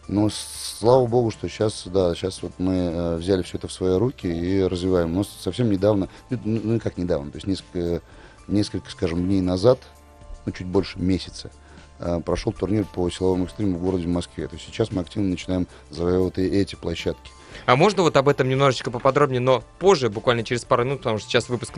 Но 0.07 0.29
слава 0.79 1.05
богу, 1.07 1.29
что 1.31 1.49
сейчас, 1.49 1.83
да, 1.87 2.15
сейчас 2.15 2.41
вот 2.41 2.53
мы 2.57 2.73
э, 2.73 3.15
взяли 3.17 3.41
все 3.41 3.57
это 3.57 3.67
в 3.67 3.73
свои 3.73 3.97
руки 3.97 4.27
и 4.27 4.63
развиваем. 4.63 5.13
Но 5.13 5.23
совсем 5.23 5.69
недавно, 5.69 6.07
ну, 6.29 6.39
ну, 6.45 6.61
ну, 6.63 6.79
как 6.79 6.97
недавно, 6.97 7.31
то 7.31 7.37
есть 7.37 7.47
несколько, 7.47 8.01
несколько, 8.47 8.89
скажем, 8.89 9.25
дней 9.25 9.41
назад, 9.41 9.79
ну, 10.45 10.51
чуть 10.53 10.67
больше 10.67 10.97
месяца, 10.99 11.51
э, 11.99 12.21
прошел 12.25 12.53
турнир 12.53 12.85
по 12.85 13.09
силовому 13.09 13.45
экстриму 13.45 13.77
в 13.77 13.81
городе 13.81 14.07
Москве. 14.07 14.47
То 14.47 14.55
есть 14.55 14.65
сейчас 14.65 14.91
мы 14.91 15.01
активно 15.01 15.29
начинаем 15.29 15.67
завоевывать 15.89 16.37
и 16.37 16.43
эти 16.43 16.75
площадки. 16.75 17.31
А 17.65 17.75
можно 17.75 18.03
вот 18.03 18.15
об 18.15 18.29
этом 18.29 18.47
немножечко 18.47 18.89
поподробнее, 18.89 19.41
но 19.41 19.63
позже, 19.79 20.09
буквально 20.09 20.43
через 20.43 20.63
пару 20.63 20.85
минут, 20.85 20.99
потому 20.99 21.17
что 21.17 21.29
сейчас 21.29 21.49
выпуск 21.49 21.75